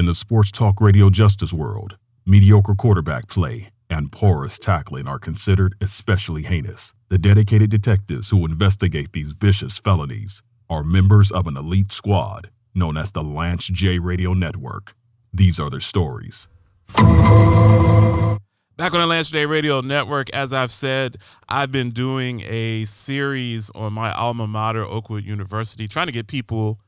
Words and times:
In 0.00 0.06
the 0.06 0.14
sports 0.14 0.50
talk 0.50 0.80
radio 0.80 1.10
justice 1.10 1.52
world, 1.52 1.98
mediocre 2.24 2.74
quarterback 2.74 3.28
play 3.28 3.68
and 3.90 4.10
porous 4.10 4.58
tackling 4.58 5.06
are 5.06 5.18
considered 5.18 5.74
especially 5.78 6.44
heinous. 6.44 6.94
The 7.10 7.18
dedicated 7.18 7.68
detectives 7.68 8.30
who 8.30 8.46
investigate 8.46 9.12
these 9.12 9.32
vicious 9.32 9.76
felonies 9.76 10.40
are 10.70 10.82
members 10.82 11.30
of 11.30 11.46
an 11.46 11.58
elite 11.58 11.92
squad 11.92 12.48
known 12.74 12.96
as 12.96 13.12
the 13.12 13.22
Lance 13.22 13.66
J 13.66 13.98
Radio 13.98 14.32
Network. 14.32 14.94
These 15.34 15.60
are 15.60 15.68
their 15.68 15.80
stories. 15.80 16.48
Back 16.94 18.94
on 18.94 19.00
the 19.00 19.06
Lance 19.06 19.30
J 19.30 19.44
Radio 19.44 19.82
Network, 19.82 20.30
as 20.30 20.54
I've 20.54 20.72
said, 20.72 21.18
I've 21.46 21.72
been 21.72 21.90
doing 21.90 22.40
a 22.46 22.86
series 22.86 23.70
on 23.74 23.92
my 23.92 24.12
alma 24.12 24.46
mater, 24.46 24.82
Oakwood 24.82 25.26
University, 25.26 25.86
trying 25.86 26.06
to 26.06 26.12
get 26.12 26.26
people 26.26 26.80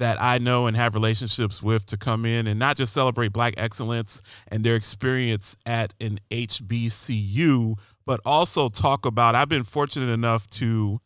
that 0.00 0.20
I 0.20 0.38
know 0.38 0.66
and 0.66 0.76
have 0.78 0.94
relationships 0.94 1.62
with 1.62 1.84
to 1.86 1.98
come 1.98 2.24
in 2.24 2.46
and 2.46 2.58
not 2.58 2.78
just 2.78 2.92
celebrate 2.94 3.34
Black 3.34 3.52
excellence 3.58 4.22
and 4.48 4.64
their 4.64 4.74
experience 4.74 5.58
at 5.66 5.92
an 6.00 6.18
HBCU, 6.30 7.78
but 8.06 8.18
also 8.24 8.70
talk 8.70 9.04
about. 9.04 9.34
I've 9.34 9.50
been 9.50 9.62
fortunate 9.62 10.10
enough 10.10 10.46
to 10.52 11.00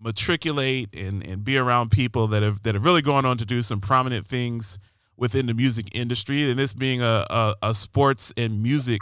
matriculate 0.00 0.94
and, 0.94 1.26
and 1.26 1.42
be 1.42 1.58
around 1.58 1.90
people 1.90 2.28
that 2.28 2.44
have 2.44 2.62
that 2.62 2.76
have 2.76 2.84
really 2.84 3.02
gone 3.02 3.26
on 3.26 3.36
to 3.36 3.44
do 3.44 3.62
some 3.62 3.80
prominent 3.80 4.28
things 4.28 4.78
within 5.16 5.46
the 5.46 5.54
music 5.54 5.88
industry. 5.92 6.48
And 6.48 6.56
this 6.56 6.72
being 6.72 7.02
a, 7.02 7.26
a, 7.28 7.54
a 7.62 7.74
sports 7.74 8.32
and 8.36 8.62
music 8.62 9.00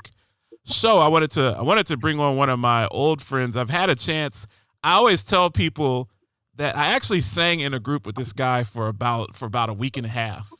show, 0.64 1.00
I 1.00 1.08
wanted 1.08 1.32
to 1.32 1.54
I 1.58 1.62
wanted 1.62 1.86
to 1.88 1.98
bring 1.98 2.18
on 2.18 2.38
one 2.38 2.48
of 2.48 2.58
my 2.58 2.88
old 2.88 3.20
friends. 3.20 3.58
I've 3.58 3.68
had 3.68 3.90
a 3.90 3.94
chance. 3.94 4.46
I 4.82 4.94
always 4.94 5.22
tell 5.22 5.50
people 5.50 6.08
that 6.56 6.76
I 6.76 6.86
actually 6.86 7.20
sang 7.20 7.60
in 7.60 7.74
a 7.74 7.80
group 7.80 8.06
with 8.06 8.16
this 8.16 8.32
guy 8.32 8.64
for 8.64 8.88
about 8.88 9.34
for 9.34 9.46
about 9.46 9.68
a 9.68 9.74
week 9.74 9.96
and 9.96 10.06
a 10.06 10.10
half. 10.10 10.50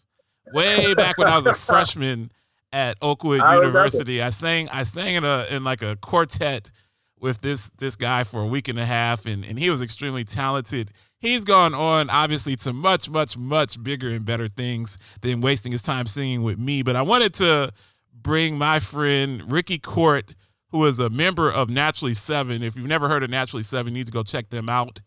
Way 0.52 0.95
back 0.95 1.18
when 1.18 1.27
I 1.27 1.37
was 1.37 1.46
a 1.46 1.54
freshman 1.54 2.30
at 2.73 2.96
Oakwood 3.02 3.41
I 3.41 3.57
University. 3.57 4.23
I 4.23 4.30
sang 4.30 4.68
I 4.68 4.82
sang 4.84 5.15
in 5.15 5.24
a 5.24 5.46
in 5.51 5.65
like 5.65 5.82
a 5.82 5.96
quartet 5.96 6.71
with 7.18 7.40
this 7.40 7.71
this 7.79 7.96
guy 7.96 8.24
for 8.24 8.43
a 8.43 8.46
week 8.46 8.68
and 8.68 8.79
a 8.79 8.84
half 8.84 9.26
and, 9.26 9.45
and 9.45 9.59
he 9.59 9.71
was 9.71 9.82
extremely 9.82 10.24
talented. 10.24 10.93
He's 11.18 11.45
gone 11.45 11.74
on 11.74 12.10
obviously 12.10 12.56
to 12.56 12.73
much, 12.73 13.09
much, 13.09 13.38
much 13.38 13.82
bigger 13.82 14.10
and 14.10 14.24
better 14.24 14.49
things 14.49 14.99
than 15.23 15.40
wasting 15.40 15.73
his 15.73 15.82
time 15.82 16.06
singing 16.06 16.43
with 16.43 16.59
me. 16.59 16.82
But 16.82 16.95
I 16.95 17.02
wanted 17.02 17.34
to 17.34 17.73
bring 18.12 18.59
my 18.59 18.80
friend 18.80 19.51
Ricky 19.51 19.78
Cort, 19.78 20.34
who 20.71 20.84
is 20.84 21.01
a 21.01 21.09
member 21.09 21.51
of 21.51 21.71
Naturally 21.71 22.15
Seven. 22.15 22.62
If 22.62 22.76
you've 22.76 22.87
never 22.87 23.09
heard 23.09 23.23
of 23.23 23.30
Naturally 23.30 23.62
Seven, 23.62 23.95
you 23.95 24.01
need 24.01 24.06
to 24.06 24.12
go 24.12 24.23
check 24.23 24.51
them 24.51 24.68
out. 24.68 25.01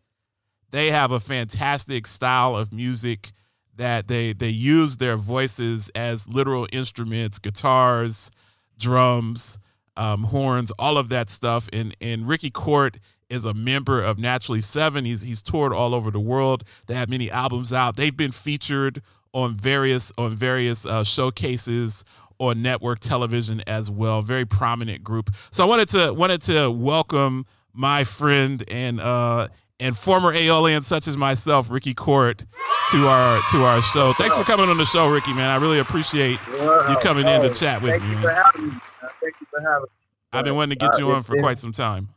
They 0.71 0.91
have 0.91 1.11
a 1.11 1.19
fantastic 1.19 2.07
style 2.07 2.55
of 2.55 2.71
music 2.73 3.31
that 3.75 4.07
they 4.07 4.33
they 4.33 4.49
use 4.49 4.97
their 4.97 5.17
voices 5.17 5.89
as 5.95 6.27
literal 6.27 6.67
instruments, 6.71 7.39
guitars, 7.39 8.29
drums, 8.77 9.59
um, 9.97 10.23
horns, 10.25 10.71
all 10.77 10.97
of 10.97 11.09
that 11.09 11.29
stuff. 11.29 11.69
And 11.73 11.95
and 11.99 12.27
Ricky 12.27 12.49
Cort 12.49 12.99
is 13.29 13.45
a 13.45 13.53
member 13.53 14.01
of 14.01 14.19
Naturally 14.19 14.61
Seven. 14.61 15.05
He's 15.05 15.21
he's 15.21 15.41
toured 15.41 15.73
all 15.73 15.95
over 15.95 16.11
the 16.11 16.19
world. 16.19 16.63
They 16.87 16.95
have 16.95 17.09
many 17.09 17.31
albums 17.31 17.71
out. 17.71 17.95
They've 17.95 18.15
been 18.15 18.31
featured 18.31 19.01
on 19.33 19.55
various 19.55 20.11
on 20.17 20.35
various 20.35 20.85
uh, 20.85 21.03
showcases 21.03 22.03
on 22.39 22.61
network 22.61 22.99
television 22.99 23.61
as 23.67 23.91
well. 23.91 24.21
Very 24.21 24.45
prominent 24.45 25.03
group. 25.03 25.29
So 25.51 25.63
I 25.63 25.67
wanted 25.67 25.89
to 25.89 26.13
wanted 26.13 26.41
to 26.43 26.71
welcome 26.71 27.45
my 27.73 28.03
friend 28.03 28.63
and 28.67 28.99
uh, 28.99 29.47
and 29.79 29.97
former 29.97 30.33
Aeolian 30.33 30.81
such 30.81 31.07
as 31.07 31.17
myself, 31.17 31.71
Ricky 31.71 31.93
Cort, 31.93 32.45
to 32.91 33.07
our 33.07 33.41
to 33.51 33.63
our 33.63 33.81
show. 33.81 34.13
Thanks 34.13 34.35
for 34.35 34.43
coming 34.43 34.69
on 34.69 34.77
the 34.77 34.85
show, 34.85 35.09
Ricky. 35.09 35.33
Man, 35.33 35.49
I 35.49 35.55
really 35.57 35.79
appreciate 35.79 36.39
you 36.49 36.97
coming 37.01 37.27
in 37.27 37.41
to 37.41 37.53
chat 37.53 37.81
with 37.81 38.01
me. 38.01 38.15
Man. 38.15 38.81
Thank 39.21 39.35
you 39.41 39.47
for 39.49 39.61
having 39.61 39.83
me. 39.83 39.89
I've 40.31 40.45
been 40.45 40.55
wanting 40.55 40.77
to 40.77 40.85
get 40.85 40.99
you 40.99 41.11
uh, 41.11 41.15
on 41.15 41.23
for 41.23 41.37
quite 41.37 41.57
some 41.57 41.71
time. 41.71 42.09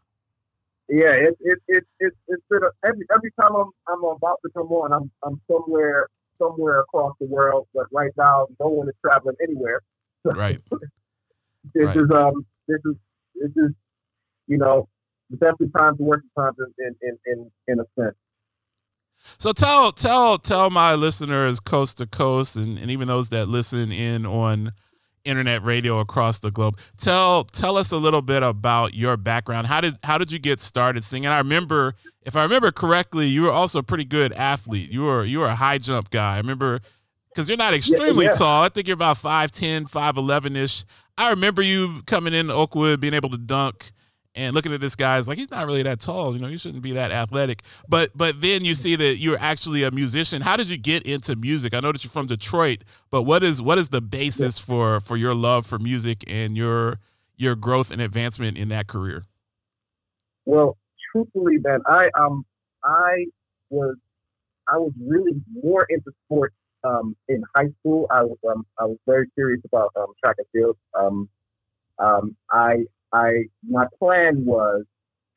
Yeah, 0.88 1.12
it 1.12 1.36
it 1.40 1.58
it, 1.68 1.84
it 2.00 2.12
it's 2.28 2.42
been 2.50 2.62
a, 2.62 2.86
every 2.86 3.06
every 3.14 3.30
time 3.40 3.54
I'm 3.56 3.70
I'm 3.88 4.04
about 4.04 4.40
to 4.44 4.50
come 4.52 4.70
on, 4.72 4.92
I'm 4.92 5.10
I'm 5.22 5.40
somewhere 5.50 6.08
somewhere 6.38 6.80
across 6.80 7.14
the 7.20 7.26
world, 7.26 7.68
but 7.72 7.86
right 7.92 8.10
now 8.18 8.46
no 8.60 8.68
one 8.68 8.88
is 8.88 8.94
traveling 9.04 9.36
anywhere. 9.42 9.80
Right. 10.24 10.60
this 11.74 11.84
right. 11.84 11.96
is 11.96 12.08
um 12.14 12.46
this 12.68 12.78
is 12.84 12.94
this 13.34 13.50
is 13.56 13.72
you 14.46 14.56
know 14.56 14.88
the 15.38 15.48
of 15.48 15.72
times 15.72 15.98
and 15.98 16.08
worst 16.08 16.26
times 16.36 16.56
in 16.78 16.94
in 17.02 17.18
in 17.26 17.50
in 17.68 17.80
a 17.80 17.84
sense. 17.98 18.16
So 19.38 19.52
tell 19.52 19.92
tell 19.92 20.38
tell 20.38 20.70
my 20.70 20.94
listeners 20.94 21.60
coast 21.60 21.98
to 21.98 22.06
coast 22.06 22.56
and, 22.56 22.78
and 22.78 22.90
even 22.90 23.08
those 23.08 23.28
that 23.30 23.48
listen 23.48 23.92
in 23.92 24.26
on 24.26 24.72
internet 25.24 25.62
radio 25.62 26.00
across 26.00 26.40
the 26.40 26.50
globe. 26.50 26.78
Tell 26.98 27.44
tell 27.44 27.76
us 27.76 27.92
a 27.92 27.96
little 27.96 28.22
bit 28.22 28.42
about 28.42 28.94
your 28.94 29.16
background. 29.16 29.68
How 29.68 29.80
did 29.80 29.96
how 30.04 30.18
did 30.18 30.32
you 30.32 30.38
get 30.38 30.60
started 30.60 31.04
singing? 31.04 31.28
I 31.28 31.38
remember, 31.38 31.94
if 32.22 32.36
I 32.36 32.42
remember 32.42 32.72
correctly, 32.72 33.26
you 33.26 33.42
were 33.42 33.52
also 33.52 33.78
a 33.78 33.82
pretty 33.82 34.04
good 34.04 34.32
athlete. 34.32 34.90
You 34.90 35.04
were 35.04 35.24
you 35.24 35.40
were 35.40 35.46
a 35.46 35.56
high 35.56 35.78
jump 35.78 36.10
guy. 36.10 36.34
I 36.34 36.38
remember 36.38 36.80
because 37.28 37.48
you're 37.48 37.58
not 37.58 37.74
extremely 37.74 38.24
yeah, 38.24 38.32
yeah. 38.32 38.38
tall. 38.38 38.64
I 38.64 38.68
think 38.68 38.86
you're 38.86 38.94
about 38.94 39.16
5'10", 39.16 39.90
5'11 39.90 40.54
ish. 40.56 40.84
I 41.16 41.30
remember 41.30 41.62
you 41.62 42.02
coming 42.06 42.34
in 42.34 42.50
Oakwood, 42.50 43.00
being 43.00 43.14
able 43.14 43.30
to 43.30 43.38
dunk 43.38 43.92
and 44.34 44.54
looking 44.54 44.72
at 44.72 44.80
this 44.80 44.96
guy 44.96 45.18
is 45.18 45.28
like 45.28 45.38
he's 45.38 45.50
not 45.50 45.66
really 45.66 45.82
that 45.82 46.00
tall 46.00 46.34
you 46.34 46.40
know 46.40 46.48
you 46.48 46.58
shouldn't 46.58 46.82
be 46.82 46.92
that 46.92 47.10
athletic. 47.10 47.62
But 47.88 48.10
but 48.14 48.40
then 48.40 48.64
you 48.64 48.74
see 48.74 48.96
that 48.96 49.16
you're 49.16 49.38
actually 49.38 49.82
a 49.84 49.90
musician. 49.90 50.42
How 50.42 50.56
did 50.56 50.68
you 50.68 50.78
get 50.78 51.04
into 51.04 51.36
music? 51.36 51.74
I 51.74 51.80
know 51.80 51.92
that 51.92 52.02
you're 52.04 52.10
from 52.10 52.26
detroit 52.26 52.84
but 53.10 53.22
what 53.22 53.42
is 53.42 53.60
what 53.60 53.78
is 53.78 53.90
the 53.90 54.00
basis 54.00 54.60
yeah. 54.60 54.64
for 54.64 55.00
for 55.00 55.16
your 55.16 55.34
love 55.34 55.66
for 55.66 55.78
music 55.78 56.24
and 56.26 56.56
your 56.56 56.98
your 57.36 57.56
growth 57.56 57.90
and 57.90 58.00
advancement 58.00 58.56
in 58.56 58.68
that 58.68 58.86
career? 58.86 59.24
Well 60.44 60.76
truthfully 61.12 61.58
man 61.58 61.80
i 61.86 62.08
um 62.18 62.44
i 62.82 63.26
was 63.68 63.96
i 64.68 64.78
was 64.78 64.92
really 64.98 65.32
more 65.62 65.86
into 65.90 66.10
sports 66.24 66.54
um 66.84 67.16
in 67.28 67.42
high 67.54 67.70
school. 67.80 68.06
I 68.10 68.22
was 68.22 68.38
um 68.48 68.66
i 68.78 68.84
was 68.84 68.98
very 69.06 69.26
serious 69.34 69.60
about 69.64 69.92
um 69.96 70.06
track 70.22 70.36
and 70.38 70.46
field. 70.52 70.76
Um 70.98 71.28
um 71.98 72.36
i 72.50 72.84
I 73.12 73.44
my 73.68 73.86
plan 73.98 74.44
was 74.44 74.84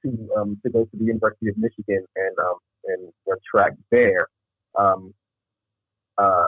to 0.03 0.29
um, 0.37 0.59
to 0.63 0.69
go 0.71 0.85
to 0.85 0.97
the 0.97 1.05
University 1.05 1.49
of 1.49 1.57
Michigan 1.57 2.05
and 2.15 2.39
um, 2.39 2.55
and 2.85 3.13
run 3.27 3.37
track 3.49 3.73
there. 3.91 4.27
Um, 4.77 5.13
uh, 6.17 6.47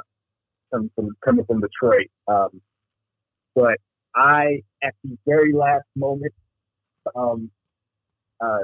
coming 0.71 0.91
from 0.95 1.17
coming 1.23 1.45
from 1.45 1.61
Detroit, 1.61 2.07
um, 2.27 2.61
but 3.55 3.77
I 4.15 4.61
at 4.83 4.93
the 5.03 5.17
very 5.25 5.53
last 5.53 5.85
moment 5.95 6.33
um, 7.15 7.49
uh, 8.41 8.59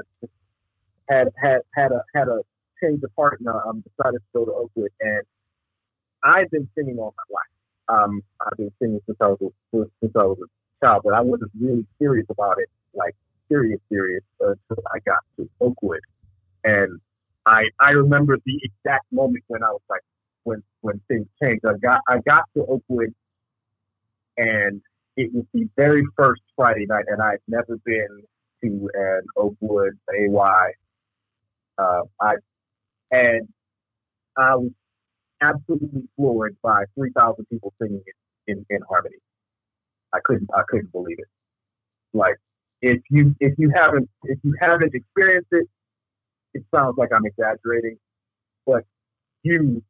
had 1.10 1.28
had 1.36 1.60
had 1.74 1.92
a 1.92 2.02
had 2.14 2.28
a 2.28 2.40
change 2.82 3.02
of 3.02 3.10
and 3.16 3.48
um, 3.48 3.82
decided 3.96 4.18
to 4.18 4.26
go 4.34 4.44
to 4.44 4.52
Oakwood. 4.52 4.90
And 5.00 5.22
I've 6.24 6.50
been 6.50 6.68
singing 6.76 6.98
all 6.98 7.14
my 7.16 7.34
life. 7.34 8.00
Um, 8.04 8.22
I've 8.40 8.56
been 8.56 8.72
singing 8.80 9.00
since 9.06 9.18
I 9.20 9.28
was 9.28 9.38
a, 9.42 9.84
since 10.00 10.12
I 10.16 10.24
was 10.24 10.38
child, 10.84 11.02
but 11.04 11.14
I 11.14 11.20
wasn't 11.20 11.50
really 11.58 11.86
serious 11.98 12.26
about 12.30 12.58
it, 12.58 12.68
like 12.94 13.14
serious, 13.48 13.80
serious, 13.88 14.22
until 14.40 14.82
I 14.92 14.98
got 15.06 15.20
to 15.36 15.48
Oakwood. 15.60 16.00
And 16.64 17.00
I 17.46 17.64
I 17.80 17.90
remember 17.90 18.38
the 18.44 18.60
exact 18.62 19.06
moment 19.12 19.44
when 19.48 19.62
I 19.62 19.70
was 19.70 19.82
like, 19.88 20.02
when 20.44 20.62
when 20.80 21.00
things 21.08 21.26
changed. 21.42 21.64
I 21.66 21.76
got 21.82 22.00
I 22.08 22.18
got 22.18 22.44
to 22.56 22.64
Oakwood, 22.66 23.14
and 24.36 24.80
it 25.16 25.32
was 25.32 25.44
the 25.52 25.68
very 25.76 26.04
first 26.16 26.42
Friday 26.56 26.86
night, 26.86 27.04
and 27.08 27.20
I'd 27.20 27.38
never 27.48 27.76
been 27.84 28.22
to 28.62 28.90
an 28.94 29.22
Oakwood 29.36 29.98
AY. 30.14 30.72
Uh, 31.76 32.02
I 32.20 32.34
and 33.10 33.48
I 34.36 34.56
was 34.56 34.70
absolutely 35.40 36.08
floored 36.16 36.56
by 36.62 36.84
three 36.94 37.10
thousand 37.16 37.46
people 37.50 37.72
singing 37.80 38.02
in, 38.46 38.58
in, 38.58 38.66
in 38.70 38.82
harmony. 38.88 39.16
I 40.14 40.18
couldn't 40.24 40.50
I 40.56 40.62
couldn't 40.68 40.92
believe 40.92 41.18
it. 41.20 41.28
Like 42.14 42.36
if 42.82 43.00
you 43.10 43.34
if 43.40 43.54
you 43.58 43.72
haven't 43.74 44.08
if 44.24 44.38
you 44.44 44.54
haven't 44.60 44.94
experienced 44.94 45.48
it, 45.52 45.66
it 46.54 46.64
sounds 46.74 46.96
like 46.98 47.10
I'm 47.14 47.26
exaggerating, 47.26 47.98
but 48.66 48.84
you 49.42 49.82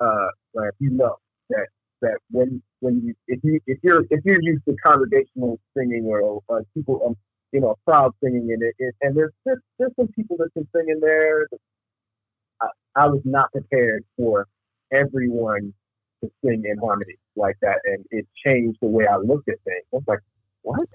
uh 0.00 0.28
like 0.54 0.72
you 0.80 0.90
know 0.90 1.16
that 1.50 1.68
that 2.02 2.18
when 2.30 2.62
when 2.80 3.02
you 3.04 3.14
if 3.28 3.40
you 3.44 3.60
if 3.66 3.78
you're 3.82 4.04
if 4.10 4.20
you're 4.24 4.42
used 4.42 4.64
to 4.68 4.76
congregational 4.84 5.58
singing 5.76 6.04
or, 6.06 6.42
or 6.48 6.64
people 6.74 7.02
um 7.06 7.16
you 7.52 7.60
know 7.60 7.76
crowd 7.86 8.12
singing 8.22 8.50
in 8.50 8.62
it, 8.62 8.74
it 8.78 8.94
and 9.02 9.16
there's, 9.16 9.32
there's 9.46 9.60
there's 9.78 9.92
some 9.98 10.08
people 10.08 10.36
that 10.38 10.50
can 10.54 10.68
sing 10.76 10.86
in 10.88 11.00
there. 11.00 11.48
I, 12.60 12.68
I 12.96 13.06
was 13.08 13.22
not 13.24 13.52
prepared 13.52 14.04
for 14.16 14.46
everyone 14.92 15.74
to 16.22 16.30
sing 16.44 16.64
in 16.64 16.78
harmony 16.78 17.16
like 17.36 17.56
that, 17.62 17.78
and 17.84 18.04
it 18.10 18.26
changed 18.44 18.78
the 18.80 18.88
way 18.88 19.06
I 19.06 19.16
looked 19.16 19.48
at 19.48 19.56
things. 19.64 19.84
I 19.92 19.96
was 19.96 20.04
like, 20.06 20.20
"What? 20.62 20.88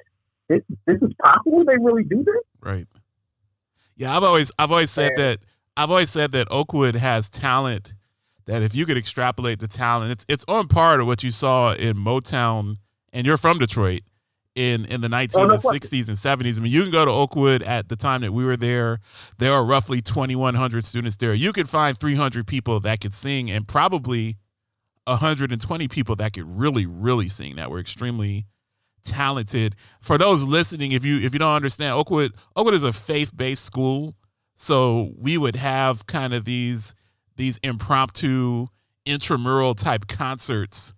This 0.50 0.62
this 0.86 1.02
is 1.02 1.14
possible? 1.22 1.64
They 1.66 1.78
really 1.78 2.04
do 2.04 2.24
this?" 2.24 2.44
Right. 2.62 2.88
Yeah, 3.96 4.16
I've 4.16 4.24
always 4.24 4.52
I've 4.60 4.72
always 4.72 4.92
said 4.92 5.12
and, 5.12 5.18
that 5.18 5.40
I've 5.76 5.90
always 5.90 6.10
said 6.10 6.32
that 6.32 6.48
Oakwood 6.52 6.96
has 6.96 7.30
talent 7.30 7.94
that 8.46 8.64
if 8.64 8.74
you 8.74 8.86
could 8.86 8.98
extrapolate 8.98 9.60
the 9.60 9.68
talent, 9.68 10.12
it's 10.12 10.26
it's 10.28 10.46
on 10.48 10.68
par 10.68 10.98
to 10.98 11.06
what 11.06 11.24
you 11.24 11.32
saw 11.32 11.74
in 11.74 11.98
Motown, 11.98 12.78
and 13.14 13.28
you're 13.28 13.38
from 13.38 13.60
Detroit 13.60 14.02
in 14.56 14.86
in 14.86 15.02
the 15.02 15.08
1960s 15.08 15.36
oh, 15.36 15.46
no 15.46 15.54
and 15.54 16.46
70s. 16.46 16.60
I 16.60 16.64
mean, 16.64 16.72
you 16.72 16.82
can 16.82 16.92
go 16.92 17.06
to 17.06 17.12
Oakwood 17.12 17.62
at 17.62 17.90
the 17.90 17.96
time 17.96 18.22
that 18.22 18.34
we 18.34 18.44
were 18.44 18.58
there. 18.58 19.00
There 19.38 19.54
are 19.54 19.64
roughly 19.64 20.02
2,100 20.02 20.84
students 20.84 21.18
there. 21.18 21.34
You 21.34 21.54
could 21.54 21.70
find 21.70 21.98
300 21.98 22.48
people 22.48 22.80
that 22.80 23.02
could 23.02 23.14
sing, 23.14 23.52
and 23.52 23.68
probably 23.68 24.38
120 25.08 25.88
people 25.88 26.16
that 26.18 26.34
could 26.34 26.50
really, 26.50 26.86
really 26.86 27.30
sing 27.30 27.56
that 27.56 27.72
were 27.72 27.80
extremely 27.80 28.46
talented. 29.04 29.76
For 30.02 30.18
those 30.18 30.46
listening, 30.46 30.92
if 30.92 31.06
you 31.06 31.18
if 31.20 31.34
you 31.34 31.40
don't 31.40 31.56
understand, 31.56 31.94
Oakwood 31.94 32.34
Oakwood 32.56 32.74
is 32.74 32.84
a 32.84 32.94
faith 32.94 33.36
based 33.36 33.64
school, 33.64 34.16
so 34.56 35.14
we 35.18 35.38
would 35.38 35.56
have 35.56 36.06
kind 36.06 36.34
of 36.34 36.46
these 36.46 36.94
these 37.36 37.60
impromptu 37.64 38.68
intramural 39.06 39.74
type 39.74 40.08
concerts 40.08 40.94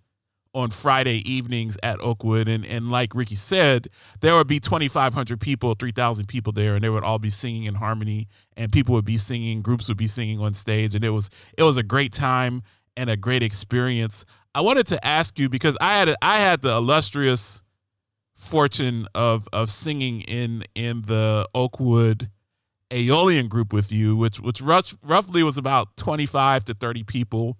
on 0.52 0.70
Friday 0.70 1.22
evenings 1.30 1.78
at 1.82 2.00
Oakwood. 2.00 2.48
And, 2.48 2.66
and 2.66 2.90
like 2.90 3.14
Ricky 3.14 3.36
said, 3.36 3.86
there 4.20 4.34
would 4.34 4.48
be 4.48 4.58
2,500 4.58 5.40
people, 5.40 5.74
3,000 5.74 6.26
people 6.26 6.52
there, 6.52 6.74
and 6.74 6.82
they 6.82 6.88
would 6.88 7.04
all 7.04 7.20
be 7.20 7.30
singing 7.30 7.64
in 7.64 7.76
harmony. 7.76 8.26
And 8.56 8.72
people 8.72 8.94
would 8.94 9.04
be 9.04 9.16
singing, 9.16 9.62
groups 9.62 9.88
would 9.88 9.96
be 9.96 10.08
singing 10.08 10.40
on 10.40 10.54
stage. 10.54 10.94
And 10.94 11.04
it 11.04 11.10
was 11.10 11.30
it 11.56 11.62
was 11.62 11.76
a 11.76 11.82
great 11.82 12.12
time 12.12 12.62
and 12.96 13.10
a 13.10 13.16
great 13.16 13.42
experience. 13.42 14.24
I 14.54 14.60
wanted 14.60 14.86
to 14.88 15.04
ask 15.06 15.38
you 15.38 15.48
because 15.48 15.76
I 15.80 15.98
had 15.98 16.14
I 16.22 16.40
had 16.40 16.62
the 16.62 16.76
illustrious 16.76 17.62
fortune 18.34 19.06
of 19.14 19.48
of 19.52 19.70
singing 19.70 20.22
in 20.22 20.64
in 20.74 21.02
the 21.02 21.48
Oakwood 21.54 22.30
Aeolian 22.92 23.48
group 23.48 23.72
with 23.72 23.92
you, 23.92 24.16
which 24.16 24.40
which 24.40 24.60
roughly 24.60 25.42
was 25.42 25.58
about 25.58 25.96
25 25.96 26.64
to 26.64 26.74
30 26.74 27.04
people. 27.04 27.58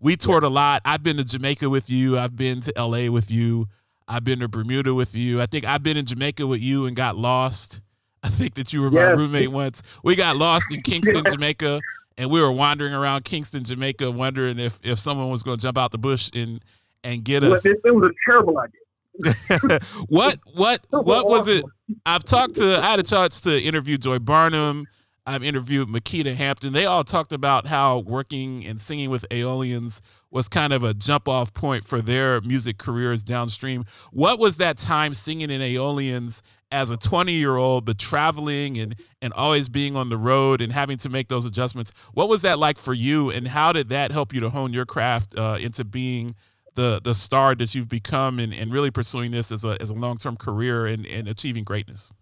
We 0.00 0.16
toured 0.16 0.42
a 0.42 0.48
lot. 0.48 0.82
I've 0.84 1.02
been 1.02 1.16
to 1.18 1.24
Jamaica 1.24 1.70
with 1.70 1.88
you. 1.88 2.18
I've 2.18 2.36
been 2.36 2.60
to 2.62 2.72
LA 2.76 3.08
with 3.10 3.30
you. 3.30 3.66
I've 4.08 4.24
been 4.24 4.40
to 4.40 4.48
Bermuda 4.48 4.94
with 4.94 5.14
you. 5.14 5.40
I 5.40 5.46
think 5.46 5.64
I've 5.64 5.84
been 5.84 5.96
in 5.96 6.06
Jamaica 6.06 6.46
with 6.46 6.60
you 6.60 6.86
and 6.86 6.96
got 6.96 7.16
lost. 7.16 7.80
I 8.24 8.28
think 8.28 8.54
that 8.54 8.72
you 8.72 8.82
were 8.82 8.90
my 8.90 9.10
roommate 9.12 9.50
once. 9.50 9.82
We 10.02 10.16
got 10.16 10.36
lost 10.36 10.66
in 10.72 10.82
Kingston, 10.82 11.24
Jamaica 11.30 11.80
and 12.18 12.30
we 12.30 12.40
were 12.40 12.52
wandering 12.52 12.92
around 12.92 13.24
Kingston, 13.24 13.64
Jamaica, 13.64 14.10
wondering 14.10 14.58
if 14.58 14.78
if 14.82 14.98
someone 14.98 15.30
was 15.30 15.42
going 15.42 15.58
to 15.58 15.62
jump 15.62 15.78
out 15.78 15.90
the 15.90 15.98
bush 15.98 16.30
and 16.34 16.62
and 17.04 17.24
get 17.24 17.42
us. 17.44 17.64
It, 17.66 17.80
it 17.84 17.94
was 17.94 18.08
a 18.08 18.30
terrible 18.30 18.58
idea. 18.58 18.80
what 20.08 20.38
what 20.54 20.80
what 20.90 21.28
was 21.28 21.48
it? 21.48 21.64
I've 22.06 22.24
talked 22.24 22.56
to 22.56 22.78
I 22.78 22.90
had 22.90 23.00
a 23.00 23.02
chance 23.02 23.40
to 23.42 23.60
interview 23.60 23.98
Joy 23.98 24.18
Barnum. 24.18 24.86
I've 25.24 25.44
interviewed 25.44 25.88
Makita 25.88 26.34
Hampton. 26.34 26.72
They 26.72 26.84
all 26.84 27.04
talked 27.04 27.32
about 27.32 27.68
how 27.68 27.98
working 27.98 28.66
and 28.66 28.80
singing 28.80 29.08
with 29.08 29.24
Aeolians 29.30 30.02
was 30.30 30.48
kind 30.48 30.72
of 30.72 30.82
a 30.82 30.94
jump 30.94 31.28
off 31.28 31.54
point 31.54 31.84
for 31.84 32.02
their 32.02 32.40
music 32.40 32.76
careers 32.76 33.22
downstream. 33.22 33.84
What 34.10 34.40
was 34.40 34.56
that 34.56 34.78
time 34.78 35.14
singing 35.14 35.50
in 35.50 35.60
Aeolians 35.62 36.42
as 36.72 36.90
a 36.90 36.96
20 36.96 37.32
year 37.34 37.54
old, 37.54 37.84
but 37.84 37.98
traveling 37.98 38.78
and, 38.78 38.96
and 39.20 39.32
always 39.34 39.68
being 39.68 39.94
on 39.94 40.08
the 40.08 40.16
road 40.16 40.60
and 40.60 40.72
having 40.72 40.98
to 40.98 41.08
make 41.08 41.28
those 41.28 41.46
adjustments? 41.46 41.92
What 42.12 42.28
was 42.28 42.42
that 42.42 42.58
like 42.58 42.78
for 42.78 42.94
you, 42.94 43.30
and 43.30 43.48
how 43.48 43.72
did 43.72 43.90
that 43.90 44.10
help 44.10 44.34
you 44.34 44.40
to 44.40 44.50
hone 44.50 44.72
your 44.72 44.86
craft 44.86 45.38
uh, 45.38 45.56
into 45.60 45.84
being 45.84 46.34
the 46.74 47.00
the 47.04 47.14
star 47.14 47.54
that 47.54 47.74
you've 47.74 47.88
become 47.88 48.38
and, 48.40 48.52
and 48.52 48.72
really 48.72 48.90
pursuing 48.90 49.30
this 49.30 49.52
as 49.52 49.64
a, 49.64 49.76
as 49.80 49.90
a 49.90 49.94
long 49.94 50.16
term 50.16 50.36
career 50.36 50.86
and, 50.86 51.06
and 51.06 51.28
achieving 51.28 51.62
greatness? 51.62 52.12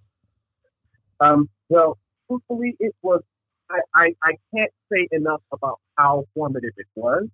Um, 1.20 1.48
well, 1.68 1.98
truthfully, 2.30 2.76
it 2.80 2.94
was. 3.02 3.22
I, 3.70 3.80
I, 3.94 4.14
I 4.24 4.32
can't 4.54 4.72
say 4.92 5.06
enough 5.12 5.42
about 5.52 5.78
how 5.96 6.24
formative 6.34 6.72
it 6.76 6.86
was. 6.96 7.28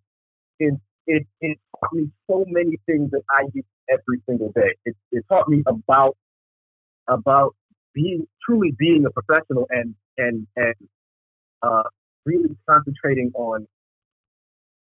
It, 0.59 0.75
it, 1.07 1.27
it 1.41 1.59
taught 1.81 1.93
me 1.95 2.11
so 2.31 2.45
many 2.49 2.79
things 2.87 3.11
that 3.13 3.23
I 3.31 3.45
use 3.55 3.65
every 3.91 4.21
single 4.29 4.53
day. 4.55 4.75
It, 4.85 4.97
it 5.13 5.25
taught 5.31 5.49
me 5.49 5.63
about 5.67 6.17
about 7.09 7.55
being 7.95 8.27
truly 8.45 8.73
being 8.79 9.07
a 9.07 9.11
professional 9.11 9.67
and 9.71 9.95
and 10.19 10.47
and 10.57 10.75
uh, 11.63 11.85
really 12.25 12.57
concentrating 12.69 13.31
on 13.35 13.67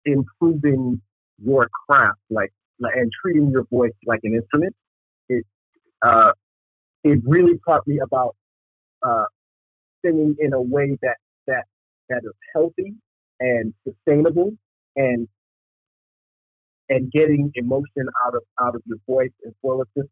improving 0.06 1.02
your 1.44 1.70
craft, 1.90 2.20
like 2.30 2.52
and 2.80 3.12
treating 3.22 3.50
your 3.52 3.64
voice 3.72 3.94
like 4.06 4.20
an 4.24 4.36
instrument. 4.36 4.76
It 5.30 5.46
uh, 6.02 6.32
it 7.04 7.20
really 7.26 7.60
taught 7.68 7.88
me 7.88 8.00
about 8.04 8.36
uh, 9.02 9.26
singing 10.06 10.36
in 10.40 10.54
a 10.54 10.62
way 10.62 10.98
that 11.02 11.18
that 11.48 11.66
that 12.10 12.22
is 12.24 12.34
healthy 12.54 12.96
and 13.40 13.74
sustainable 13.88 14.52
and 14.96 15.28
and 16.90 17.12
getting 17.12 17.52
emotion 17.56 18.08
out 18.26 18.36
of 18.36 18.42
out 18.62 18.76
of 18.76 18.82
your 18.86 18.98
voice 19.08 19.32
as 19.48 19.54
well 19.62 19.82
as 19.82 19.88
just 19.96 20.10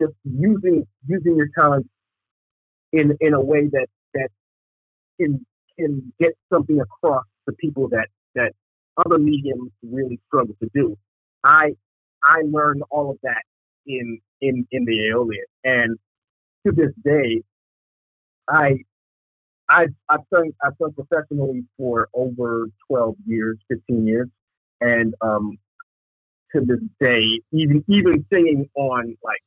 just 0.00 0.14
using 0.24 0.86
using 1.06 1.36
your 1.36 1.48
talent 1.58 1.86
in 2.92 3.16
in 3.20 3.34
a 3.34 3.40
way 3.40 3.68
that 3.72 3.86
that 4.14 4.28
can 5.20 5.44
can 5.78 6.12
get 6.20 6.32
something 6.52 6.80
across 6.80 7.24
to 7.48 7.54
people 7.56 7.88
that 7.88 8.08
that 8.34 8.52
other 9.04 9.18
mediums 9.18 9.70
really 9.82 10.20
struggle 10.26 10.54
to 10.62 10.68
do. 10.74 10.96
I 11.44 11.72
I 12.24 12.42
learned 12.46 12.82
all 12.90 13.10
of 13.10 13.18
that 13.22 13.42
in 13.86 14.20
in 14.40 14.66
in 14.70 14.84
the 14.84 15.08
Aeolian, 15.08 15.44
and 15.64 15.98
to 16.66 16.72
this 16.72 16.92
day, 17.04 17.42
I 18.48 18.76
I've 19.72 19.94
I've 20.10 20.20
sung 20.32 20.50
I've 20.62 20.74
sung 20.80 20.92
professionally 20.92 21.64
for 21.78 22.08
over 22.12 22.66
twelve 22.86 23.16
years, 23.26 23.58
fifteen 23.68 24.06
years, 24.06 24.28
and 24.82 25.14
um, 25.22 25.58
to 26.54 26.60
this 26.60 26.80
day, 27.00 27.24
even 27.52 27.82
even 27.88 28.24
singing 28.30 28.68
on 28.74 29.16
like 29.24 29.42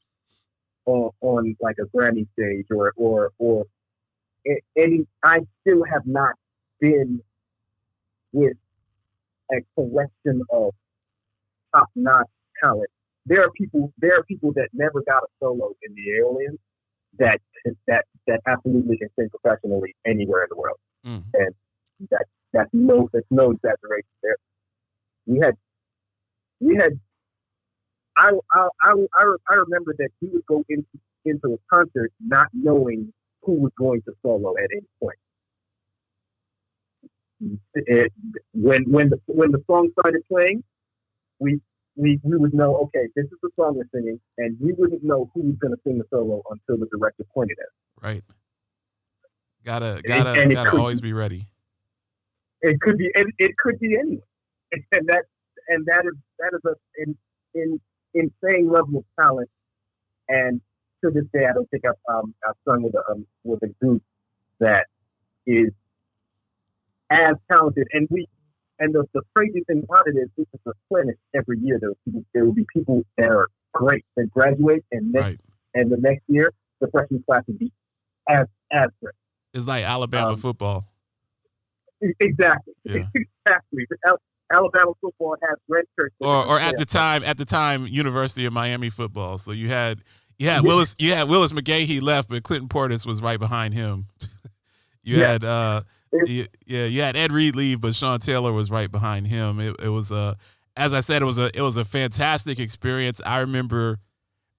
on, 0.85 1.11
on 1.21 1.55
like 1.61 1.75
a 1.79 1.85
Grammy 1.95 2.27
stage 2.33 2.65
or 2.75 2.91
or 2.97 3.31
or 3.37 3.65
any, 4.75 5.05
I 5.23 5.39
still 5.61 5.83
have 5.91 6.05
not 6.05 6.33
been 6.79 7.21
with 8.31 8.57
a 9.51 9.57
collection 9.75 10.41
of 10.51 10.73
top 11.73 11.89
notch 11.95 12.27
talent. 12.63 12.89
There 13.27 13.43
are 13.43 13.51
people 13.51 13.93
there 13.99 14.15
are 14.17 14.23
people 14.23 14.53
that 14.53 14.69
never 14.73 15.03
got 15.03 15.23
a 15.23 15.27
solo 15.39 15.75
in 15.83 15.93
the 15.93 16.17
Aeolians 16.17 16.59
that 17.19 17.39
that 17.87 18.05
that 18.27 18.41
absolutely 18.47 18.97
can 18.97 19.09
sing 19.17 19.29
professionally 19.29 19.95
anywhere 20.05 20.43
in 20.43 20.49
the 20.49 20.55
world, 20.55 20.77
mm. 21.05 21.23
and 21.33 21.53
that 22.11 22.25
that's 22.53 22.69
no 22.73 23.09
that's 23.13 23.25
no 23.29 23.51
exaggeration 23.51 24.09
there. 24.23 24.37
We 25.25 25.39
had 25.41 25.55
we 26.59 26.75
had 26.75 26.99
I 28.17 28.31
I 28.53 28.67
I, 28.83 29.35
I 29.51 29.55
remember 29.55 29.93
that 29.97 30.09
we 30.21 30.29
would 30.29 30.45
go 30.45 30.63
into 30.69 30.87
into 31.25 31.53
a 31.53 31.75
concert 31.75 32.11
not 32.19 32.47
knowing 32.53 33.11
who 33.41 33.53
was 33.53 33.71
going 33.77 34.01
to 34.03 34.13
solo 34.21 34.53
at 34.57 34.69
any 34.71 34.87
point. 35.01 35.17
It, 37.73 38.13
when 38.53 38.83
when 38.85 39.09
the 39.09 39.19
when 39.27 39.51
the 39.51 39.63
song 39.67 39.89
started 39.99 40.21
playing, 40.29 40.63
we 41.39 41.59
we 41.95 42.19
we 42.23 42.37
would 42.37 42.53
know 42.53 42.75
okay 42.77 43.07
this 43.15 43.25
is 43.25 43.37
the 43.41 43.49
song 43.55 43.75
we're 43.75 43.87
singing, 43.93 44.19
and 44.37 44.57
we 44.59 44.73
wouldn't 44.73 45.03
know 45.03 45.29
who 45.33 45.41
was 45.41 45.55
going 45.55 45.73
to 45.73 45.79
sing 45.83 45.97
the 45.97 46.05
solo 46.09 46.41
until 46.49 46.77
the 46.77 46.87
director 46.95 47.23
pointed 47.33 47.57
at. 47.59 48.05
Right. 48.05 48.23
Gotta 49.63 50.01
gotta 50.05 50.31
and, 50.31 50.39
and 50.39 50.53
gotta 50.53 50.77
always 50.77 51.01
be 51.01 51.13
ready. 51.13 51.47
It 52.61 52.79
could 52.81 52.97
be 52.97 53.09
it, 53.15 53.27
it 53.39 53.57
could 53.57 53.79
be 53.79 53.97
anyone, 53.97 54.21
and 54.91 55.07
that 55.07 55.23
and 55.67 55.85
that 55.85 56.03
is 56.05 56.13
that 56.39 56.51
is 56.53 56.61
a 56.65 57.01
in 57.01 57.17
in 57.55 57.79
insane 58.13 58.69
level 58.71 58.99
of 58.99 59.05
talent. 59.19 59.49
And 60.27 60.61
to 61.03 61.11
this 61.11 61.25
day, 61.33 61.45
I 61.49 61.53
don't 61.53 61.69
think 61.69 61.83
I've, 61.85 62.15
um, 62.15 62.33
I've 62.47 62.55
sung 62.67 62.83
with 62.83 62.95
a 62.95 63.11
um, 63.11 63.25
with 63.43 63.61
a 63.63 63.67
group 63.83 64.03
that 64.59 64.87
is 65.45 65.69
as 67.09 67.33
talented. 67.51 67.87
And 67.93 68.07
we 68.09 68.27
and 68.79 68.93
the, 68.93 69.05
the 69.13 69.21
crazy 69.35 69.63
thing 69.67 69.83
about 69.83 70.07
it 70.07 70.17
is 70.17 70.29
this 70.37 70.47
is 70.53 70.59
replenish 70.65 71.17
every 71.35 71.59
year. 71.59 71.77
There 71.79 71.89
will, 71.89 71.97
people, 72.05 72.25
there 72.33 72.45
will 72.45 72.53
be 72.53 72.65
people 72.73 73.03
that 73.17 73.29
are 73.29 73.47
great 73.73 74.05
that 74.15 74.29
graduate, 74.31 74.83
and 74.91 75.11
next 75.11 75.23
right. 75.23 75.41
and 75.73 75.91
the 75.91 75.97
next 75.97 76.23
year 76.27 76.51
the 76.81 76.87
freshman 76.91 77.23
class 77.27 77.43
will 77.47 77.57
be 77.57 77.71
as 78.29 78.47
as 78.71 78.89
great. 79.01 79.15
It's 79.53 79.67
like 79.67 79.83
Alabama 79.85 80.29
um, 80.29 80.35
football. 80.35 80.85
Exactly. 82.19 82.73
Yeah. 82.83 83.03
exactly. 83.45 83.85
Alabama 84.51 84.91
football 85.01 85.35
has 85.41 85.57
red 85.67 85.85
shirts. 85.97 86.15
Or, 86.19 86.45
or 86.45 86.59
at 86.59 86.77
the 86.77 86.85
time, 86.85 87.23
at 87.23 87.37
the 87.37 87.45
time, 87.45 87.87
University 87.87 88.45
of 88.45 88.53
Miami 88.53 88.89
football. 88.89 89.37
So 89.37 89.51
you 89.51 89.69
had 89.69 90.01
you 90.37 90.49
had 90.49 90.63
Willis, 90.63 90.95
you 90.99 91.13
had 91.13 91.29
Willis 91.29 91.51
McGahee 91.51 92.01
left, 92.01 92.29
but 92.29 92.43
Clinton 92.43 92.67
Portis 92.67 93.05
was 93.07 93.21
right 93.21 93.39
behind 93.39 93.73
him. 93.73 94.07
you 95.03 95.17
yeah. 95.17 95.31
had 95.31 95.43
uh, 95.43 95.81
you, 96.25 96.45
yeah, 96.65 96.85
you 96.85 97.01
had 97.01 97.15
Ed 97.15 97.31
Reed 97.31 97.55
leave, 97.55 97.81
but 97.81 97.95
Sean 97.95 98.19
Taylor 98.19 98.51
was 98.53 98.71
right 98.71 98.91
behind 98.91 99.27
him. 99.27 99.59
It, 99.59 99.75
it 99.81 99.89
was 99.89 100.11
a, 100.11 100.37
as 100.75 100.93
I 100.93 100.99
said, 100.99 101.21
it 101.21 101.25
was 101.25 101.37
a 101.37 101.55
it 101.57 101.61
was 101.61 101.77
a 101.77 101.85
fantastic 101.85 102.59
experience. 102.59 103.21
I 103.25 103.39
remember, 103.39 103.99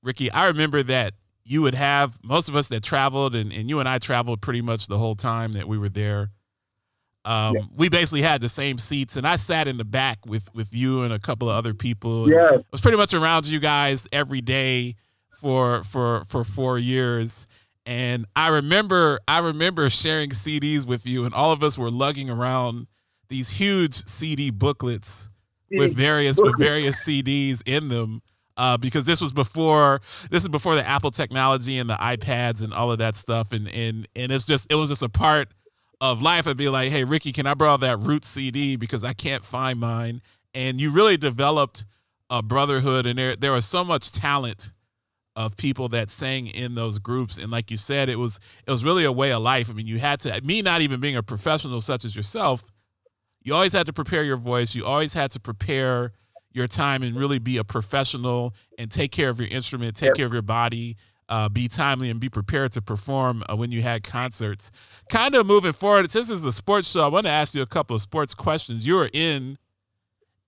Ricky, 0.02 0.30
I 0.32 0.46
remember 0.46 0.82
that 0.84 1.14
you 1.44 1.62
would 1.62 1.74
have 1.74 2.18
most 2.24 2.48
of 2.48 2.56
us 2.56 2.68
that 2.68 2.82
traveled, 2.82 3.34
and, 3.34 3.52
and 3.52 3.68
you 3.68 3.80
and 3.80 3.88
I 3.88 3.98
traveled 3.98 4.40
pretty 4.40 4.60
much 4.62 4.86
the 4.88 4.98
whole 4.98 5.14
time 5.14 5.52
that 5.52 5.68
we 5.68 5.78
were 5.78 5.88
there 5.88 6.30
Um, 7.24 7.54
yeah. 7.56 7.62
We 7.74 7.88
basically 7.88 8.22
had 8.22 8.40
the 8.40 8.48
same 8.48 8.78
seats, 8.78 9.16
and 9.16 9.26
I 9.26 9.36
sat 9.36 9.66
in 9.68 9.78
the 9.78 9.84
back 9.84 10.18
with 10.26 10.48
with 10.54 10.72
you 10.72 11.02
and 11.02 11.12
a 11.12 11.18
couple 11.18 11.50
of 11.50 11.56
other 11.56 11.74
people. 11.74 12.30
Yeah, 12.30 12.50
I 12.52 12.62
was 12.70 12.80
pretty 12.80 12.96
much 12.96 13.14
around 13.14 13.46
you 13.46 13.58
guys 13.60 14.06
every 14.12 14.40
day 14.40 14.94
for 15.40 15.82
for 15.84 16.24
for 16.24 16.44
four 16.44 16.78
years. 16.78 17.46
And 17.86 18.26
I 18.34 18.48
remember 18.48 19.20
I 19.28 19.38
remember 19.38 19.88
sharing 19.88 20.30
CDs 20.30 20.86
with 20.86 21.06
you, 21.06 21.24
and 21.24 21.32
all 21.32 21.52
of 21.52 21.62
us 21.62 21.78
were 21.78 21.90
lugging 21.90 22.28
around 22.28 22.88
these 23.28 23.50
huge 23.52 23.94
CD 23.94 24.50
booklets 24.50 25.30
with 25.70 25.94
various 25.94 26.38
with 26.40 26.54
various 26.58 27.02
CDs 27.04 27.62
in 27.64 27.88
them. 27.88 28.22
Uh, 28.58 28.78
because 28.78 29.04
this 29.04 29.20
was 29.20 29.34
before 29.34 30.00
this 30.30 30.42
is 30.42 30.48
before 30.48 30.74
the 30.74 30.86
Apple 30.86 31.10
technology 31.10 31.78
and 31.78 31.90
the 31.90 31.94
iPads 31.96 32.64
and 32.64 32.72
all 32.72 32.90
of 32.90 32.98
that 32.98 33.14
stuff, 33.14 33.52
and 33.52 33.68
and 33.68 34.08
and 34.16 34.32
it's 34.32 34.46
just 34.46 34.66
it 34.70 34.74
was 34.74 34.88
just 34.88 35.02
a 35.02 35.08
part 35.08 35.48
of 36.00 36.22
life. 36.22 36.48
I'd 36.48 36.56
be 36.56 36.68
like, 36.68 36.90
hey 36.90 37.04
Ricky, 37.04 37.32
can 37.32 37.46
I 37.46 37.54
borrow 37.54 37.76
that 37.76 38.00
Root 38.00 38.24
CD 38.24 38.76
because 38.76 39.04
I 39.04 39.12
can't 39.12 39.44
find 39.44 39.78
mine? 39.78 40.22
And 40.54 40.80
you 40.80 40.90
really 40.90 41.18
developed 41.18 41.84
a 42.30 42.42
brotherhood, 42.42 43.06
and 43.06 43.18
there 43.18 43.36
there 43.36 43.52
was 43.52 43.66
so 43.66 43.84
much 43.84 44.10
talent 44.10 44.72
of 45.36 45.56
people 45.56 45.88
that 45.90 46.10
sang 46.10 46.48
in 46.48 46.74
those 46.74 46.98
groups. 46.98 47.38
And 47.38 47.52
like 47.52 47.70
you 47.70 47.76
said 47.76 48.08
it 48.08 48.16
was 48.16 48.40
it 48.66 48.70
was 48.70 48.84
really 48.84 49.04
a 49.04 49.12
way 49.12 49.32
of 49.32 49.42
life. 49.42 49.70
I 49.70 49.74
mean 49.74 49.86
you 49.86 49.98
had 49.98 50.20
to 50.20 50.40
me 50.42 50.62
not 50.62 50.80
even 50.80 50.98
being 50.98 51.16
a 51.16 51.22
professional 51.22 51.80
such 51.80 52.04
as 52.04 52.16
yourself 52.16 52.70
you 53.42 53.54
always 53.54 53.74
had 53.74 53.86
to 53.86 53.92
prepare 53.92 54.24
your 54.24 54.38
voice. 54.38 54.74
You 54.74 54.84
always 54.84 55.14
had 55.14 55.30
to 55.30 55.40
prepare 55.40 56.12
your 56.52 56.66
time 56.66 57.04
and 57.04 57.14
really 57.14 57.38
be 57.38 57.58
a 57.58 57.64
professional 57.64 58.54
and 58.76 58.90
take 58.90 59.12
care 59.12 59.28
of 59.28 59.38
your 59.38 59.48
instrument 59.50 59.94
take 59.94 60.14
care 60.14 60.26
of 60.26 60.32
your 60.32 60.42
body 60.42 60.96
uh, 61.28 61.48
be 61.48 61.68
timely 61.68 62.10
and 62.10 62.20
be 62.20 62.28
prepared 62.28 62.72
to 62.72 62.82
perform 62.82 63.42
uh, 63.48 63.56
when 63.56 63.70
you 63.70 63.82
had 63.82 64.02
concerts. 64.02 64.70
Kind 65.10 65.34
of 65.34 65.46
moving 65.46 65.72
forward 65.72 66.10
since 66.10 66.28
this 66.28 66.38
is 66.38 66.44
a 66.44 66.52
sports 66.52 66.90
show 66.90 67.04
i 67.04 67.08
want 67.08 67.26
to 67.26 67.32
ask 67.32 67.54
you 67.54 67.62
a 67.62 67.66
couple 67.66 67.96
of 67.96 68.02
sports 68.02 68.34
questions. 68.34 68.86
You 68.86 68.96
were 68.96 69.10
in 69.12 69.58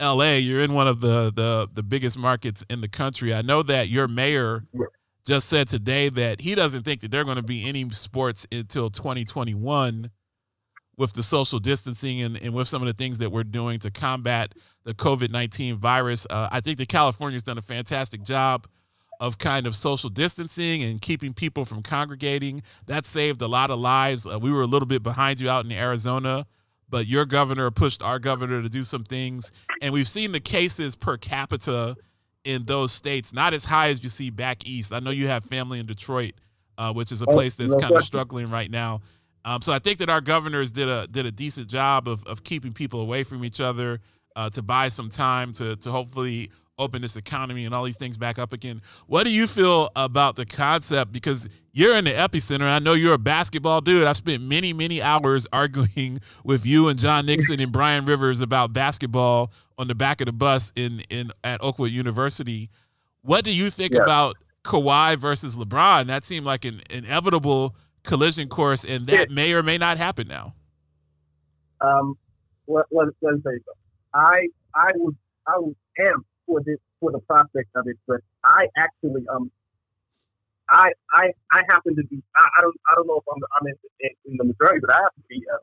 LA, 0.00 0.34
you're 0.34 0.60
in 0.60 0.74
one 0.74 0.86
of 0.86 1.00
the, 1.00 1.32
the 1.34 1.68
the 1.72 1.82
biggest 1.82 2.18
markets 2.18 2.64
in 2.70 2.80
the 2.80 2.88
country. 2.88 3.34
I 3.34 3.42
know 3.42 3.62
that 3.64 3.88
your 3.88 4.06
mayor 4.06 4.64
just 5.26 5.48
said 5.48 5.68
today 5.68 6.08
that 6.08 6.40
he 6.40 6.54
doesn't 6.54 6.84
think 6.84 7.00
that 7.00 7.10
there 7.10 7.22
are 7.22 7.24
going 7.24 7.36
to 7.36 7.42
be 7.42 7.68
any 7.68 7.88
sports 7.90 8.46
until 8.52 8.90
2021 8.90 10.10
with 10.96 11.12
the 11.12 11.22
social 11.22 11.58
distancing 11.58 12.22
and, 12.22 12.40
and 12.42 12.54
with 12.54 12.68
some 12.68 12.82
of 12.82 12.86
the 12.86 12.92
things 12.92 13.18
that 13.18 13.30
we're 13.30 13.44
doing 13.44 13.78
to 13.80 13.90
combat 13.90 14.54
the 14.84 14.94
COVID 14.94 15.30
19 15.30 15.76
virus. 15.76 16.26
Uh, 16.30 16.48
I 16.50 16.60
think 16.60 16.78
that 16.78 16.88
California's 16.88 17.42
done 17.42 17.58
a 17.58 17.62
fantastic 17.62 18.22
job 18.22 18.66
of 19.20 19.38
kind 19.38 19.66
of 19.66 19.74
social 19.74 20.10
distancing 20.10 20.82
and 20.82 21.00
keeping 21.00 21.34
people 21.34 21.64
from 21.64 21.82
congregating. 21.82 22.62
That 22.86 23.04
saved 23.04 23.42
a 23.42 23.48
lot 23.48 23.70
of 23.70 23.80
lives. 23.80 24.26
Uh, 24.26 24.38
we 24.38 24.52
were 24.52 24.62
a 24.62 24.66
little 24.66 24.86
bit 24.86 25.02
behind 25.02 25.40
you 25.40 25.50
out 25.50 25.64
in 25.64 25.72
Arizona 25.72 26.46
but 26.90 27.06
your 27.06 27.24
governor 27.26 27.70
pushed 27.70 28.02
our 28.02 28.18
governor 28.18 28.62
to 28.62 28.68
do 28.68 28.84
some 28.84 29.04
things. 29.04 29.52
And 29.82 29.92
we've 29.92 30.08
seen 30.08 30.32
the 30.32 30.40
cases 30.40 30.96
per 30.96 31.16
capita 31.16 31.96
in 32.44 32.64
those 32.64 32.92
states 32.92 33.32
not 33.32 33.52
as 33.52 33.66
high 33.66 33.88
as 33.88 34.02
you 34.02 34.08
see 34.08 34.30
back 34.30 34.66
east. 34.66 34.92
I 34.92 35.00
know 35.00 35.10
you 35.10 35.28
have 35.28 35.44
family 35.44 35.80
in 35.80 35.86
Detroit, 35.86 36.34
uh, 36.78 36.92
which 36.92 37.12
is 37.12 37.22
a 37.22 37.26
oh, 37.26 37.32
place 37.32 37.56
that's 37.56 37.76
kind 37.76 37.94
of 37.94 38.02
struggling 38.02 38.50
right 38.50 38.70
now. 38.70 39.00
Um, 39.44 39.62
so 39.62 39.72
I 39.72 39.78
think 39.78 39.98
that 39.98 40.10
our 40.10 40.20
governors 40.20 40.72
did 40.72 40.88
a 40.88 41.06
did 41.06 41.26
a 41.26 41.32
decent 41.32 41.68
job 41.68 42.08
of, 42.08 42.26
of 42.26 42.44
keeping 42.44 42.72
people 42.72 43.00
away 43.00 43.22
from 43.22 43.44
each 43.44 43.60
other 43.60 44.00
uh, 44.36 44.50
to 44.50 44.62
buy 44.62 44.88
some 44.88 45.08
time 45.08 45.52
to 45.54 45.76
to 45.76 45.90
hopefully 45.90 46.50
open 46.78 47.02
this 47.02 47.16
economy 47.16 47.64
and 47.64 47.74
all 47.74 47.84
these 47.84 47.96
things 47.96 48.16
back 48.16 48.38
up 48.38 48.52
again. 48.52 48.80
What 49.06 49.24
do 49.24 49.30
you 49.30 49.46
feel 49.46 49.90
about 49.96 50.36
the 50.36 50.46
concept? 50.46 51.12
Because 51.12 51.48
you're 51.72 51.96
in 51.96 52.04
the 52.04 52.12
epicenter. 52.12 52.62
I 52.62 52.78
know 52.78 52.94
you're 52.94 53.14
a 53.14 53.18
basketball 53.18 53.80
dude. 53.80 54.04
I've 54.04 54.16
spent 54.16 54.42
many, 54.42 54.72
many 54.72 55.02
hours 55.02 55.46
arguing 55.52 56.20
with 56.44 56.64
you 56.64 56.88
and 56.88 56.98
John 56.98 57.26
Nixon 57.26 57.60
and 57.60 57.72
Brian 57.72 58.04
Rivers 58.04 58.40
about 58.40 58.72
basketball 58.72 59.52
on 59.76 59.88
the 59.88 59.94
back 59.94 60.20
of 60.20 60.26
the 60.26 60.32
bus 60.32 60.72
in, 60.76 61.02
in 61.10 61.30
at 61.44 61.62
Oakwood 61.62 61.90
University. 61.90 62.70
What 63.22 63.44
do 63.44 63.54
you 63.54 63.70
think 63.70 63.94
yeah. 63.94 64.02
about 64.02 64.36
Kawhi 64.64 65.16
versus 65.16 65.56
LeBron? 65.56 66.06
That 66.06 66.24
seemed 66.24 66.46
like 66.46 66.64
an 66.64 66.82
inevitable 66.90 67.74
collision 68.04 68.48
course, 68.48 68.84
and 68.84 69.06
that 69.06 69.28
yeah. 69.28 69.34
may 69.34 69.52
or 69.52 69.62
may 69.62 69.78
not 69.78 69.98
happen 69.98 70.28
now. 70.28 70.54
Um, 71.80 72.16
let, 72.66 72.86
let, 72.90 73.08
let 73.22 73.34
me 73.34 73.40
say 73.44 73.58
so. 73.64 73.72
I 74.14 74.48
I 74.74 74.88
was 74.96 75.14
I 75.46 75.58
was 75.58 75.74
am 75.98 76.24
for 76.48 76.60
this 76.64 76.78
for 76.98 77.12
the 77.12 77.20
prospect 77.20 77.68
of 77.76 77.86
it, 77.86 77.96
but 78.08 78.20
I 78.42 78.66
actually 78.76 79.22
um 79.28 79.52
I 80.68 80.90
I 81.12 81.30
I 81.52 81.62
happen 81.68 81.94
to 81.94 82.02
be 82.04 82.22
I, 82.34 82.48
I 82.58 82.62
don't 82.62 82.76
I 82.90 82.94
don't 82.96 83.06
know 83.06 83.18
if 83.18 83.24
I'm 83.32 83.42
I'm 83.60 83.66
in, 83.68 83.74
in, 84.00 84.10
in 84.32 84.36
the 84.38 84.44
majority, 84.44 84.80
but 84.84 84.94
I 84.94 85.02
have 85.02 85.14
to 85.14 85.22
be 85.28 85.44
uh, 85.52 85.58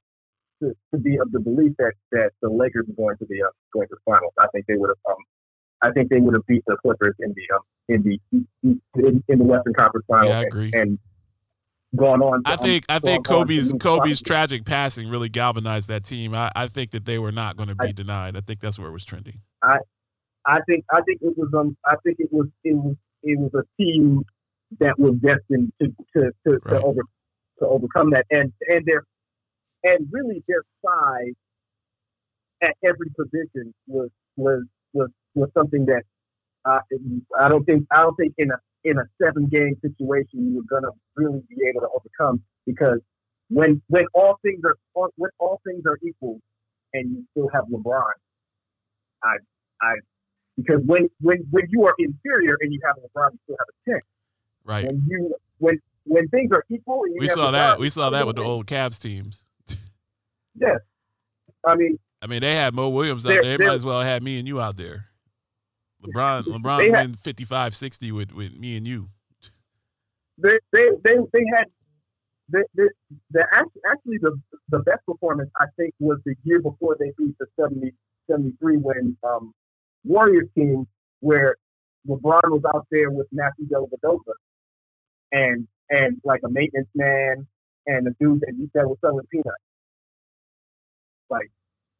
to, 0.62 0.76
to 0.94 0.98
be 1.02 1.18
of 1.18 1.32
the 1.32 1.40
belief 1.40 1.74
that 1.80 1.94
that 2.12 2.32
the 2.42 2.50
Lakers 2.50 2.88
are 2.88 2.94
going 2.94 3.18
to 3.18 3.26
the 3.26 3.44
uh, 3.44 3.50
going 3.74 3.88
to 3.90 3.96
the 3.96 4.12
finals. 4.12 4.34
I 4.40 4.48
think 4.54 4.68
they 4.68 4.78
would 4.78 4.90
have 4.90 5.16
um 5.16 5.24
I 5.82 5.92
think 5.92 6.10
they 6.10 6.20
would 6.20 6.36
have 6.36 6.46
beat 6.46 6.64
the 6.68 6.78
Clippers 6.78 7.16
in 7.20 7.34
the 7.36 7.56
um 7.56 7.62
in 7.90 8.04
the 8.04 8.20
in, 9.04 9.24
in 9.28 9.40
the 9.40 9.44
Western 9.44 9.74
Conference 9.74 10.06
Finals. 10.08 10.30
Yeah, 10.30 10.40
I 10.40 10.44
agree. 10.44 10.72
And, 10.74 10.82
and 10.82 11.00
gone 11.96 12.22
on. 12.22 12.44
To, 12.44 12.50
I 12.50 12.56
think 12.58 12.86
um, 12.90 12.96
I 12.96 13.00
think 13.00 13.26
Kobe's 13.26 13.74
Kobe's 13.80 14.22
tragic 14.22 14.66
passing 14.66 15.10
really 15.10 15.30
galvanized 15.30 15.90
that 15.90 16.06
team. 16.06 16.34
I, 16.34 16.52
I 16.56 16.68
think 16.68 16.92
that 16.92 17.06
they 17.06 17.20
were 17.20 17.32
not 17.32 17.58
going 17.58 17.70
to 17.70 17.76
be 17.76 17.88
I, 17.88 17.92
denied. 17.92 18.38
I 18.38 18.42
think 18.42 18.60
that's 18.60 18.78
where 18.80 18.88
it 18.88 18.94
was 18.94 19.06
trending. 19.06 19.42
I 19.64 19.78
I 20.48 20.60
think 20.68 20.86
I 20.92 21.02
think 21.02 21.22
it 21.22 21.38
was 21.38 21.50
um 21.54 21.78
I 21.86 21.96
think 22.04 22.18
it 22.20 22.30
was 22.32 22.48
it 22.64 22.74
was 22.76 22.96
it 23.24 23.40
was 23.40 23.52
a 23.54 23.82
team 23.82 24.24
that 24.80 24.98
was 25.00 25.16
destined 25.16 25.72
to 25.82 25.88
to 26.16 26.32
to, 26.46 26.60
right. 26.66 26.80
to 26.80 26.82
over 26.82 27.02
to 27.60 27.68
overcome 27.68 28.12
that 28.12 28.26
and 28.32 28.52
and 28.70 28.86
their 28.86 29.04
and 29.84 30.08
really 30.12 30.44
their 30.48 30.64
size 30.84 31.34
at 32.62 32.76
every 32.84 33.10
position 33.18 33.74
was 33.88 34.10
was 34.36 34.64
was 34.94 35.10
was 35.34 35.50
something 35.58 35.86
that 35.86 36.04
uh, 36.66 36.80
I 37.40 37.50
don't 37.50 37.64
think 37.66 37.86
I 37.92 38.02
don't 38.02 38.16
think 38.16 38.34
in 38.38 38.52
a 38.52 38.58
in 38.84 38.98
a 38.98 39.04
seven 39.22 39.48
game 39.48 39.76
situation 39.82 40.52
you 40.52 40.56
were 40.58 40.70
gonna 40.70 40.92
really 41.16 41.42
be 41.50 41.58
able 41.70 41.82
to 41.82 41.88
overcome 41.88 42.42
because 42.66 43.00
when 43.50 43.82
when 43.88 44.06
all 44.14 44.40
things 44.42 44.62
are 44.66 44.76
when 45.16 45.30
all 45.40 45.62
things 45.66 45.84
are 45.86 45.98
equal 46.08 46.40
and 46.94 47.12
you 47.12 47.24
still 47.32 47.50
have 47.54 47.66
LeBron, 47.66 48.14
I 49.24 49.38
I 49.82 49.96
because 50.58 50.82
when, 50.86 51.10
when, 51.20 51.46
when 51.52 51.66
you 51.70 51.86
are 51.86 51.94
inferior 52.00 52.58
and 52.62 52.72
you 52.72 52.80
have 52.86 52.96
LeBron, 52.98 53.32
you 53.34 53.40
still 53.44 53.56
have 53.60 53.68
a 53.70 53.90
ten. 53.90 54.00
Right. 54.64 54.86
When 54.86 55.06
you 55.08 55.36
when 55.60 55.82
when 56.06 56.28
things 56.30 56.52
are 56.52 56.64
equal, 56.70 57.04
we 57.18 57.28
saw 57.28 57.50
LeBron, 57.50 57.52
that. 57.52 57.80
We 57.80 57.90
saw 57.90 58.10
that 58.12 58.26
with 58.26 58.36
the 58.36 58.44
old 58.44 58.68
Cavs 58.68 59.00
teams. 59.00 59.46
yes. 60.56 60.80
I 61.66 61.76
mean. 61.76 62.00
I 62.22 62.28
mean, 62.28 62.42
they 62.42 62.56
had 62.56 62.74
Mo 62.74 62.90
Williams 62.90 63.26
out 63.26 63.42
there. 63.42 63.58
They 63.58 63.66
might 63.66 63.74
as 63.74 63.86
well 63.86 64.02
have 64.02 64.24
me 64.24 64.40
and 64.40 64.48
you 64.48 64.60
out 64.60 64.78
there. 64.78 65.06
LeBron, 66.04 66.44
LeBron 66.44 66.92
win 66.92 67.14
55 67.14 67.76
60 67.76 68.12
with, 68.12 68.34
with 68.34 68.58
me 68.58 68.78
and 68.78 68.88
you. 68.88 69.10
They, 70.38 70.56
they, 70.72 70.90
they, 71.04 71.16
they 71.34 71.46
had 71.56 71.66
the, 72.50 72.64
the, 72.76 72.90
the 73.32 73.46
actually 73.92 74.18
the 74.20 74.40
the 74.70 74.80
best 74.80 75.06
performance 75.06 75.50
I 75.60 75.66
think 75.78 75.94
was 76.00 76.20
the 76.26 76.36
year 76.44 76.60
before 76.62 76.96
they 77.00 77.12
beat 77.18 77.36
the 77.40 77.48
70, 77.60 77.94
73 78.30 78.78
when 78.78 79.18
um, 79.24 79.54
Warriors 80.06 80.48
team 80.56 80.88
where 81.20 81.56
LeBron 82.08 82.42
was 82.46 82.62
out 82.74 82.86
there 82.92 83.10
with 83.10 83.28
Matthew 83.32 83.68
Dellavedova 83.68 84.34
and 85.32 85.68
and 85.90 86.22
like 86.24 86.42
a 86.46 86.50
maintenance 86.50 86.90
man 86.96 87.48
and 87.88 88.08
a 88.08 88.12
dude 88.20 88.42
that 88.42 88.54
you 88.58 88.70
said 88.74 88.86
was 88.86 88.98
selling 89.02 89.26
peanuts. 89.32 89.50
Like 91.30 91.52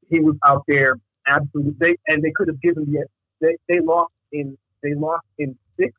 he 0.10 0.20
was 0.20 0.36
out 0.46 0.64
there 0.68 1.00
absolutely 1.28 1.74
they 1.80 1.96
and 2.08 2.24
they 2.24 2.32
could 2.36 2.48
have 2.48 2.62
given 2.62 2.86
the 2.92 3.06
they 3.42 3.58
they 3.68 3.80
lost 3.80 4.14
in 4.32 4.58
they 4.84 4.94
lost 4.94 5.26
in 5.38 5.58
six 5.80 5.92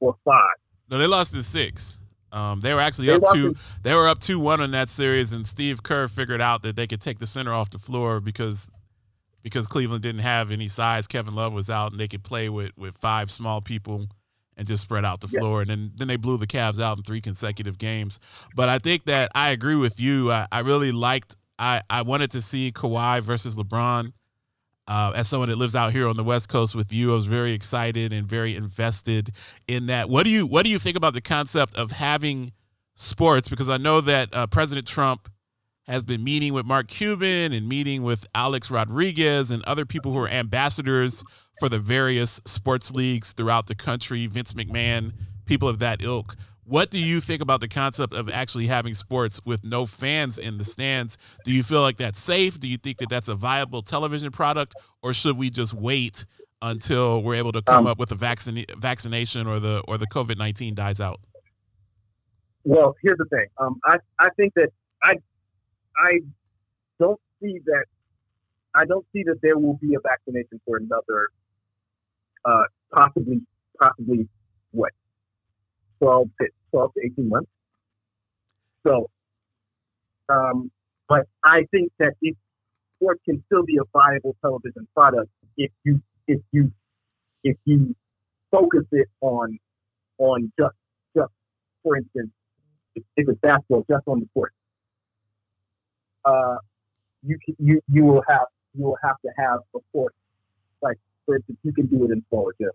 or 0.00 0.16
five. 0.24 0.40
No, 0.90 0.98
they 0.98 1.06
lost 1.06 1.34
in 1.34 1.42
six. 1.42 1.98
Um, 2.32 2.60
they 2.60 2.72
were 2.72 2.80
actually 2.80 3.08
they 3.08 3.14
up 3.14 3.22
two. 3.32 3.48
In- 3.48 3.54
they 3.82 3.94
were 3.94 4.08
up 4.08 4.18
two 4.18 4.38
one 4.38 4.60
on 4.60 4.70
that 4.70 4.88
series, 4.88 5.32
and 5.32 5.46
Steve 5.46 5.82
Kerr 5.82 6.08
figured 6.08 6.40
out 6.40 6.62
that 6.62 6.76
they 6.76 6.86
could 6.86 7.00
take 7.00 7.18
the 7.18 7.26
center 7.26 7.52
off 7.52 7.70
the 7.70 7.78
floor 7.78 8.20
because 8.20 8.70
because 9.42 9.66
Cleveland 9.66 10.02
didn't 10.02 10.22
have 10.22 10.50
any 10.50 10.68
size. 10.68 11.06
Kevin 11.06 11.34
Love 11.34 11.52
was 11.52 11.70
out, 11.70 11.92
and 11.92 12.00
they 12.00 12.08
could 12.08 12.22
play 12.22 12.48
with 12.48 12.72
with 12.76 12.96
five 12.96 13.30
small 13.30 13.60
people 13.60 14.06
and 14.56 14.68
just 14.68 14.82
spread 14.82 15.04
out 15.04 15.20
the 15.20 15.28
floor. 15.28 15.62
And 15.62 15.70
then 15.70 15.92
then 15.96 16.08
they 16.08 16.16
blew 16.16 16.36
the 16.36 16.46
Cavs 16.46 16.80
out 16.80 16.96
in 16.98 17.02
three 17.02 17.20
consecutive 17.20 17.78
games. 17.78 18.20
But 18.54 18.68
I 18.68 18.78
think 18.78 19.04
that 19.06 19.30
I 19.34 19.50
agree 19.50 19.76
with 19.76 19.98
you. 19.98 20.30
I, 20.30 20.46
I 20.52 20.60
really 20.60 20.92
liked. 20.92 21.36
I 21.58 21.82
I 21.88 22.02
wanted 22.02 22.30
to 22.32 22.42
see 22.42 22.70
Kawhi 22.70 23.22
versus 23.22 23.56
LeBron. 23.56 24.12
Uh, 24.86 25.12
as 25.14 25.28
someone 25.28 25.48
that 25.48 25.56
lives 25.56 25.76
out 25.76 25.92
here 25.92 26.08
on 26.08 26.16
the 26.16 26.24
West 26.24 26.48
Coast 26.48 26.74
with 26.74 26.92
you, 26.92 27.12
I 27.12 27.14
was 27.14 27.26
very 27.26 27.52
excited 27.52 28.12
and 28.12 28.26
very 28.26 28.56
invested 28.56 29.30
in 29.68 29.86
that. 29.86 30.08
What 30.10 30.24
do 30.24 30.30
you 30.30 30.46
What 30.46 30.64
do 30.64 30.70
you 30.70 30.78
think 30.78 30.96
about 30.96 31.14
the 31.14 31.20
concept 31.20 31.76
of 31.76 31.92
having 31.92 32.52
sports? 32.96 33.48
Because 33.48 33.68
I 33.68 33.76
know 33.76 34.00
that 34.00 34.34
uh, 34.34 34.46
President 34.48 34.86
Trump 34.86 35.30
has 35.90 36.04
been 36.04 36.22
meeting 36.22 36.54
with 36.54 36.64
Mark 36.64 36.86
Cuban 36.86 37.52
and 37.52 37.68
meeting 37.68 38.04
with 38.04 38.24
Alex 38.32 38.70
Rodriguez 38.70 39.50
and 39.50 39.60
other 39.64 39.84
people 39.84 40.12
who 40.12 40.18
are 40.18 40.28
ambassadors 40.28 41.24
for 41.58 41.68
the 41.68 41.80
various 41.80 42.40
sports 42.44 42.92
leagues 42.92 43.32
throughout 43.32 43.66
the 43.66 43.74
country, 43.74 44.28
Vince 44.28 44.52
McMahon, 44.52 45.12
people 45.46 45.68
of 45.68 45.80
that 45.80 46.00
ilk. 46.00 46.36
What 46.62 46.90
do 46.90 47.00
you 47.00 47.18
think 47.18 47.42
about 47.42 47.60
the 47.60 47.66
concept 47.66 48.14
of 48.14 48.30
actually 48.30 48.68
having 48.68 48.94
sports 48.94 49.40
with 49.44 49.64
no 49.64 49.84
fans 49.84 50.38
in 50.38 50.58
the 50.58 50.64
stands? 50.64 51.18
Do 51.44 51.50
you 51.50 51.64
feel 51.64 51.80
like 51.80 51.96
that's 51.96 52.20
safe? 52.20 52.60
Do 52.60 52.68
you 52.68 52.76
think 52.76 52.98
that 52.98 53.08
that's 53.10 53.28
a 53.28 53.34
viable 53.34 53.82
television 53.82 54.30
product, 54.30 54.76
or 55.02 55.12
should 55.12 55.36
we 55.36 55.50
just 55.50 55.74
wait 55.74 56.24
until 56.62 57.20
we're 57.20 57.34
able 57.34 57.50
to 57.50 57.62
come 57.62 57.78
um, 57.78 57.86
up 57.88 57.98
with 57.98 58.12
a 58.12 58.14
vaccine 58.14 58.64
vaccination 58.78 59.48
or 59.48 59.58
the 59.58 59.82
or 59.88 59.98
the 59.98 60.06
COVID 60.06 60.38
nineteen 60.38 60.76
dies 60.76 61.00
out? 61.00 61.18
Well, 62.62 62.94
here's 63.02 63.18
the 63.18 63.24
thing. 63.24 63.46
Um, 63.58 63.80
I 63.84 63.96
I 64.20 64.28
think 64.36 64.54
that 64.54 64.68
I 66.00 66.20
don't 66.98 67.20
see 67.42 67.60
that 67.66 67.84
I 68.74 68.84
don't 68.84 69.06
see 69.12 69.22
that 69.24 69.38
there 69.42 69.58
will 69.58 69.74
be 69.74 69.94
a 69.94 70.00
vaccination 70.00 70.60
for 70.64 70.76
another 70.76 71.28
uh, 72.44 72.64
possibly 72.92 73.42
possibly 73.80 74.28
what 74.72 74.92
12 76.00 76.28
to 76.40 76.48
12 76.70 76.92
to 76.94 77.00
18 77.06 77.28
months. 77.28 77.50
So, 78.86 79.10
um, 80.28 80.70
but 81.08 81.26
I 81.44 81.62
think 81.70 81.92
that 81.98 82.14
it 82.22 82.36
sports 82.96 83.20
can 83.24 83.42
still 83.46 83.64
be 83.64 83.78
a 83.78 83.84
viable 83.92 84.36
television 84.42 84.86
product 84.94 85.30
if 85.56 85.70
you 85.84 86.00
if 86.26 86.40
you 86.52 86.70
if 87.44 87.56
you 87.64 87.94
focus 88.50 88.84
it 88.92 89.08
on 89.20 89.58
on 90.18 90.52
just 90.58 90.74
just 91.16 91.32
for 91.82 91.96
instance 91.96 92.30
if, 92.94 93.02
if 93.16 93.28
it's 93.28 93.40
basketball 93.40 93.84
just 93.90 94.06
on 94.06 94.20
the 94.20 94.28
court 94.34 94.52
uh, 96.24 96.56
you 97.22 97.38
you 97.58 97.80
you 97.90 98.04
will 98.04 98.22
have 98.28 98.46
you 98.74 98.84
will 98.84 98.98
have 99.02 99.16
to 99.22 99.30
have 99.36 99.60
of 99.74 99.82
course 99.92 100.14
like 100.82 100.98
for 101.26 101.36
instance 101.36 101.58
you 101.62 101.72
can 101.72 101.86
do 101.86 102.04
it 102.04 102.10
in 102.10 102.24
Florida 102.30 102.70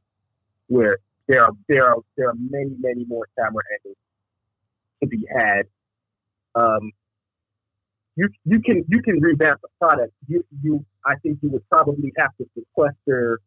where 0.68 0.98
there 1.28 1.44
are 1.44 1.52
there 1.68 1.86
are 1.86 1.98
there 2.18 2.30
are 2.30 2.36
many 2.36 2.76
many 2.80 3.06
more 3.06 3.28
camera 3.38 3.64
angles 3.80 3.98
to 5.02 5.08
be 5.08 5.26
had. 5.34 5.64
Um, 6.54 6.92
you 8.16 8.30
you 8.46 8.62
can 8.62 8.86
you 8.88 9.02
can 9.02 9.20
revamp 9.20 9.62
the 9.62 9.68
product. 9.80 10.14
You 10.28 10.46
you 10.62 10.86
I 11.06 11.16
think 11.18 11.40
you 11.42 11.50
would 11.50 11.68
probably 11.70 12.14
have 12.18 12.36
to 12.38 12.46
sequester 12.56 13.40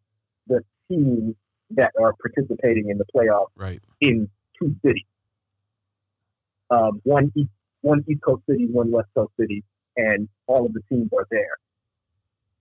the 0.46 0.62
teams 0.88 1.34
that 1.70 1.92
are 2.00 2.14
participating 2.14 2.88
in 2.90 2.98
the 2.98 3.04
playoffs 3.14 3.48
right. 3.56 3.80
in 4.00 4.28
two 4.58 4.74
cities. 4.84 5.04
Um, 6.70 7.00
one 7.04 7.32
east 7.36 7.50
one 7.82 8.04
East 8.08 8.22
Coast 8.22 8.42
city, 8.48 8.66
one 8.66 8.90
West 8.90 9.08
Coast 9.14 9.32
city, 9.38 9.62
and 9.98 10.28
all 10.46 10.64
of 10.64 10.72
the 10.72 10.80
teams 10.88 11.10
are 11.12 11.26
there. 11.30 11.56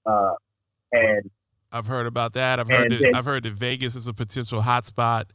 Uh, 0.06 0.34
and 0.91 1.29
I've 1.72 1.88
heard 1.88 2.08
about 2.08 2.34
that. 2.34 2.60
I've 2.60 2.70
heard 2.70 2.91
that, 2.91 3.15
I've 3.15 3.25
heard 3.25 3.44
that 3.44 3.53
Vegas 3.53 3.96
is 3.96 4.08
a 4.08 4.13
potential 4.13 4.62
hotspot. 4.62 5.25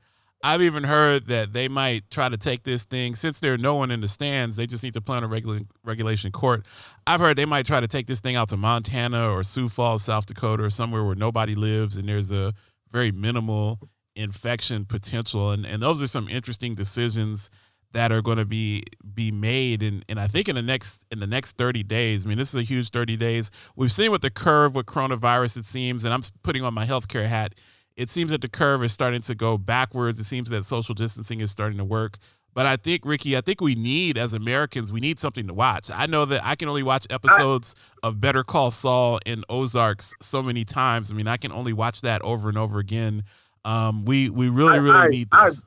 I've 0.44 0.62
even 0.62 0.82
heard 0.82 1.28
that 1.28 1.52
they 1.52 1.68
might 1.68 2.10
try 2.10 2.28
to 2.28 2.36
take 2.36 2.64
this 2.64 2.84
thing 2.84 3.14
since 3.14 3.38
there's 3.38 3.60
no 3.60 3.76
one 3.76 3.92
in 3.92 4.00
the 4.00 4.08
stands. 4.08 4.56
They 4.56 4.66
just 4.66 4.82
need 4.82 4.94
to 4.94 5.00
play 5.00 5.18
on 5.18 5.22
a 5.22 5.28
regular 5.28 5.60
regulation 5.84 6.32
court. 6.32 6.66
I've 7.06 7.20
heard 7.20 7.36
they 7.36 7.44
might 7.44 7.64
try 7.64 7.78
to 7.78 7.86
take 7.86 8.08
this 8.08 8.18
thing 8.18 8.34
out 8.34 8.48
to 8.48 8.56
Montana 8.56 9.30
or 9.30 9.44
Sioux 9.44 9.68
Falls, 9.68 10.02
South 10.02 10.26
Dakota, 10.26 10.64
or 10.64 10.70
somewhere 10.70 11.04
where 11.04 11.14
nobody 11.14 11.54
lives 11.54 11.96
and 11.96 12.08
there's 12.08 12.32
a 12.32 12.54
very 12.90 13.12
minimal 13.12 13.78
infection 14.16 14.84
potential. 14.84 15.52
And 15.52 15.64
and 15.64 15.80
those 15.80 16.02
are 16.02 16.08
some 16.08 16.28
interesting 16.28 16.74
decisions 16.74 17.48
that 17.92 18.12
are 18.12 18.22
going 18.22 18.38
to 18.38 18.44
be 18.44 18.84
be 19.14 19.30
made 19.30 19.82
and 19.82 20.04
and 20.08 20.18
I 20.18 20.26
think 20.26 20.48
in 20.48 20.54
the 20.54 20.62
next 20.62 21.04
in 21.10 21.20
the 21.20 21.26
next 21.26 21.56
30 21.56 21.82
days. 21.82 22.24
I 22.24 22.28
mean, 22.28 22.38
this 22.38 22.54
is 22.54 22.60
a 22.60 22.64
huge 22.64 22.90
30 22.90 23.16
days. 23.16 23.50
We've 23.76 23.92
seen 23.92 24.10
with 24.10 24.22
the 24.22 24.30
curve 24.30 24.74
with 24.74 24.86
coronavirus 24.86 25.58
it 25.58 25.64
seems 25.66 26.04
and 26.04 26.12
I'm 26.12 26.22
putting 26.42 26.64
on 26.64 26.74
my 26.74 26.86
healthcare 26.86 27.26
hat. 27.26 27.54
It 27.96 28.08
seems 28.08 28.30
that 28.30 28.40
the 28.40 28.48
curve 28.48 28.82
is 28.82 28.92
starting 28.92 29.20
to 29.22 29.34
go 29.34 29.58
backwards. 29.58 30.18
It 30.18 30.24
seems 30.24 30.48
that 30.50 30.64
social 30.64 30.94
distancing 30.94 31.40
is 31.40 31.50
starting 31.50 31.78
to 31.78 31.84
work. 31.84 32.18
But 32.54 32.66
I 32.66 32.76
think 32.76 33.04
Ricky, 33.04 33.36
I 33.36 33.40
think 33.40 33.60
we 33.60 33.74
need 33.74 34.18
as 34.18 34.34
Americans, 34.34 34.92
we 34.92 35.00
need 35.00 35.18
something 35.18 35.46
to 35.46 35.54
watch. 35.54 35.90
I 35.92 36.06
know 36.06 36.24
that 36.26 36.44
I 36.44 36.54
can 36.54 36.68
only 36.68 36.82
watch 36.82 37.06
episodes 37.08 37.74
of 38.02 38.20
Better 38.20 38.44
Call 38.44 38.70
Saul 38.70 39.20
and 39.24 39.44
Ozarks 39.48 40.14
so 40.20 40.42
many 40.42 40.64
times. 40.64 41.10
I 41.10 41.14
mean, 41.14 41.26
I 41.26 41.38
can 41.38 41.50
only 41.50 41.72
watch 41.72 42.02
that 42.02 42.20
over 42.22 42.48
and 42.48 42.58
over 42.58 42.78
again. 42.78 43.24
Um, 43.64 44.02
we 44.02 44.28
we 44.28 44.48
really 44.48 44.80
really 44.80 44.98
I, 44.98 45.06
need 45.06 45.30
this. 45.30 45.62
I, 45.64 45.66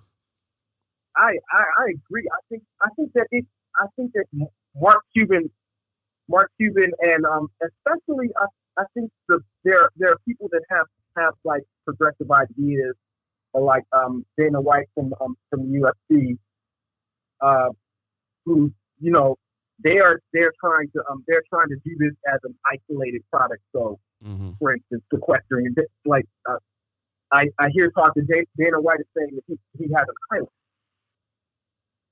I, 1.18 1.34
I 1.54 1.86
agree. 1.92 2.28
I 2.32 2.40
think 2.50 2.64
I 2.82 2.90
think 2.96 3.12
that 3.14 3.28
it 3.32 3.46
I 3.80 3.88
think 3.96 4.14
that 4.14 4.26
Mark 4.76 5.04
Cuban, 5.16 5.50
Mark 6.30 6.52
Cuban, 6.60 6.92
and 7.02 7.26
um, 7.26 7.48
especially 7.64 8.30
I, 8.40 8.46
I 8.82 8.86
think 8.94 9.12
the 9.28 9.40
there 9.64 9.90
there 9.98 10.12
are 10.12 10.20
people 10.28 10.50
that 10.52 10.62
have 10.70 10.86
have 11.18 11.34
like 11.44 11.64
progressive 11.86 12.30
ideas, 12.32 12.96
like 13.54 13.84
um, 13.94 14.26
Dana 14.38 14.62
White 14.62 14.88
from 14.94 15.14
um, 15.22 15.38
from 15.50 15.72
UFC, 15.72 16.38
uh, 17.42 17.70
who 18.46 18.72
you 19.00 19.12
know 19.12 19.38
they 19.84 20.00
are 20.00 20.20
they're 20.34 20.54
trying 20.60 20.90
to 20.96 21.04
um, 21.10 21.24
they're 21.28 21.44
trying 21.50 21.70
to 21.70 21.78
do 21.86 21.96
this 21.98 22.14
as 22.34 22.40
an 22.44 22.56
isolated 22.72 23.22
product. 23.32 23.62
So, 23.74 24.00
mm-hmm. 24.26 24.52
for 24.60 24.74
instance, 24.74 25.04
sequestering 25.14 25.74
like 26.06 26.26
uh, 26.50 26.58
I 27.32 27.46
I 27.60 27.70
hear 27.72 27.90
talking 27.92 28.28
Dana 28.28 28.82
White 28.82 29.00
is 29.00 29.08
saying 29.18 29.32
that 29.36 29.44
he 29.48 29.58
he 29.78 29.94
has 29.94 30.04
an 30.08 30.16
island 30.32 30.50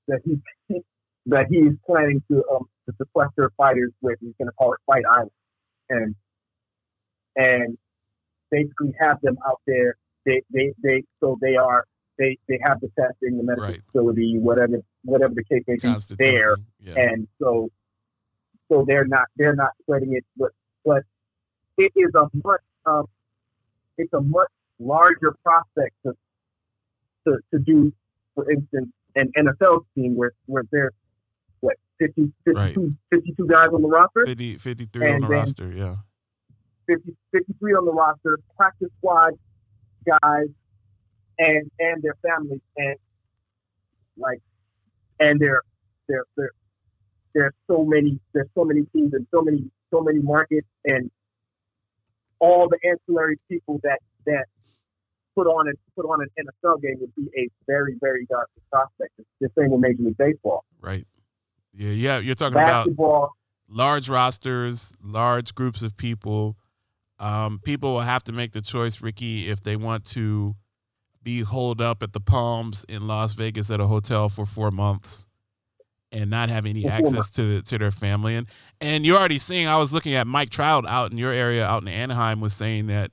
that 0.08 0.20
he 0.24 0.40
that 1.26 1.46
he's 1.48 1.72
planning 1.86 2.22
to 2.30 2.42
um 2.52 2.68
to 2.86 2.94
sequester 2.98 3.50
fighters 3.56 3.92
with. 4.00 4.18
He's 4.20 4.34
going 4.38 4.48
to 4.48 4.52
call 4.52 4.72
it 4.72 4.80
Fight 4.86 5.04
Island, 5.10 5.30
and 5.90 6.14
and 7.36 7.78
basically 8.50 8.92
have 9.00 9.20
them 9.20 9.38
out 9.46 9.60
there. 9.66 9.96
They 10.26 10.42
they 10.52 10.72
they 10.82 11.04
so 11.20 11.38
they 11.40 11.56
are 11.56 11.84
they 12.18 12.38
they 12.48 12.58
have 12.64 12.80
the 12.80 12.90
testing, 12.98 13.36
the 13.36 13.42
medical 13.42 13.68
right. 13.68 13.80
facility, 13.86 14.38
whatever 14.38 14.78
whatever 15.04 15.34
the 15.34 15.44
case 15.44 15.62
may 15.66 15.76
be 15.76 16.14
there, 16.18 16.56
yeah. 16.80 16.94
and 16.96 17.28
so 17.40 17.70
so 18.68 18.84
they're 18.86 19.06
not 19.06 19.26
they're 19.36 19.56
not 19.56 19.72
spreading 19.82 20.14
it, 20.14 20.24
but 20.36 20.52
but 20.84 21.02
it 21.76 21.92
is 21.96 22.10
a 22.14 22.28
much 22.44 22.60
um, 22.86 23.06
it's 23.98 24.12
a 24.12 24.20
much 24.20 24.48
larger 24.78 25.34
prospect 25.42 25.94
to 26.04 26.12
to, 27.26 27.38
to 27.52 27.58
do, 27.58 27.92
for 28.34 28.50
instance, 28.50 28.88
an 29.16 29.32
NFL 29.36 29.84
team 29.94 30.16
where 30.16 30.32
where 30.46 30.64
there's 30.70 30.92
what 31.60 31.76
50, 31.98 32.32
52, 32.44 32.52
right. 32.54 32.74
52 33.12 33.46
guys 33.46 33.68
on 33.72 33.82
the 33.82 33.88
roster, 33.88 34.26
50, 34.26 34.58
53 34.58 35.12
on 35.12 35.20
the 35.20 35.26
roster, 35.28 35.72
yeah, 35.72 35.96
50, 36.86 37.16
53 37.32 37.72
on 37.74 37.84
the 37.84 37.92
roster, 37.92 38.38
practice 38.56 38.90
squad 38.98 39.34
guys, 40.06 40.48
and 41.38 41.70
and 41.78 42.02
their 42.02 42.16
families, 42.22 42.60
and 42.76 42.96
like, 44.16 44.40
and 45.20 45.40
there 45.40 45.62
there 46.08 46.24
there 46.36 46.50
there's 47.34 47.54
so 47.66 47.84
many 47.84 48.18
there's 48.32 48.48
so 48.54 48.64
many 48.64 48.82
teams 48.94 49.12
and 49.14 49.26
so 49.34 49.42
many 49.42 49.70
so 49.92 50.00
many 50.00 50.20
markets 50.20 50.66
and 50.84 51.10
all 52.38 52.68
the 52.68 52.78
ancillary 52.88 53.38
people 53.48 53.80
that 53.82 53.98
that 54.26 54.46
put 55.34 55.46
on 55.46 55.68
a 55.68 55.72
put 55.96 56.06
on 56.06 56.20
an 56.20 56.28
NFL 56.38 56.82
game 56.82 56.96
would 57.00 57.14
be 57.14 57.28
a 57.36 57.48
very 57.66 57.96
very 58.00 58.26
dark 58.26 58.48
prospect. 58.70 59.12
It's 59.18 59.28
the 59.40 59.48
same 59.58 59.70
with 59.70 59.80
Major 59.80 60.02
League 60.02 60.16
Baseball. 60.16 60.64
Right. 60.80 61.06
Yeah. 61.72 61.90
Yeah. 61.90 62.18
You're 62.18 62.34
talking 62.34 62.54
Basketball, 62.54 63.16
about 63.16 63.30
large 63.68 64.08
rosters, 64.08 64.94
large 65.02 65.54
groups 65.54 65.82
of 65.82 65.96
people. 65.96 66.56
Um, 67.18 67.60
people 67.64 67.94
will 67.94 68.00
have 68.00 68.24
to 68.24 68.32
make 68.32 68.52
the 68.52 68.60
choice, 68.60 69.00
Ricky, 69.00 69.48
if 69.48 69.60
they 69.60 69.76
want 69.76 70.04
to 70.06 70.56
be 71.22 71.40
holed 71.40 71.80
up 71.80 72.02
at 72.02 72.12
the 72.12 72.20
Palms 72.20 72.84
in 72.88 73.06
Las 73.06 73.32
Vegas 73.32 73.70
at 73.70 73.80
a 73.80 73.86
hotel 73.86 74.28
for 74.28 74.44
four 74.44 74.70
months 74.70 75.26
and 76.12 76.30
not 76.30 76.48
have 76.48 76.66
any 76.66 76.86
access 76.86 77.28
to 77.30 77.62
to 77.62 77.78
their 77.78 77.90
family. 77.90 78.36
And 78.36 78.46
and 78.80 79.04
you're 79.04 79.18
already 79.18 79.38
seeing. 79.38 79.66
I 79.66 79.78
was 79.78 79.92
looking 79.92 80.14
at 80.14 80.26
Mike 80.26 80.50
Trout 80.50 80.86
out 80.86 81.10
in 81.10 81.18
your 81.18 81.32
area, 81.32 81.66
out 81.66 81.82
in 81.82 81.88
Anaheim, 81.88 82.40
was 82.40 82.52
saying 82.52 82.86
that 82.86 83.10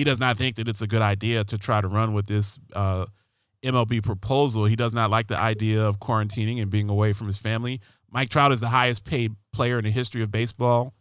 he 0.00 0.04
does 0.04 0.18
not 0.18 0.38
think 0.38 0.56
that 0.56 0.66
it's 0.66 0.80
a 0.80 0.86
good 0.86 1.02
idea 1.02 1.44
to 1.44 1.58
try 1.58 1.82
to 1.82 1.86
run 1.86 2.14
with 2.14 2.26
this 2.26 2.58
uh, 2.72 3.04
MLB 3.62 4.02
proposal. 4.02 4.64
He 4.64 4.74
does 4.74 4.94
not 4.94 5.10
like 5.10 5.26
the 5.26 5.36
idea 5.36 5.86
of 5.86 6.00
quarantining 6.00 6.58
and 6.58 6.70
being 6.70 6.88
away 6.88 7.12
from 7.12 7.26
his 7.26 7.36
family. 7.36 7.82
Mike 8.10 8.30
Trout 8.30 8.50
is 8.50 8.60
the 8.60 8.68
highest 8.68 9.04
paid 9.04 9.34
player 9.52 9.76
in 9.76 9.84
the 9.84 9.90
history 9.90 10.22
of 10.22 10.30
baseball. 10.30 10.94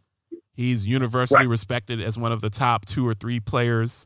He's 0.51 0.85
universally 0.85 1.45
right. 1.45 1.49
respected 1.49 2.01
as 2.01 2.17
one 2.17 2.33
of 2.33 2.41
the 2.41 2.49
top 2.49 2.83
two 2.87 3.07
or 3.07 3.13
three 3.13 3.39
players 3.39 4.05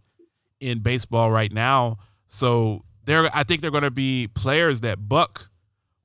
in 0.60 0.84
baseball 0.84 1.32
right 1.32 1.52
now. 1.52 1.98
So 2.28 2.84
there, 3.04 3.28
I 3.34 3.42
think 3.42 3.62
they're 3.62 3.72
going 3.72 3.82
to 3.82 3.90
be 3.90 4.30
players 4.36 4.82
that 4.82 5.10
buck 5.10 5.50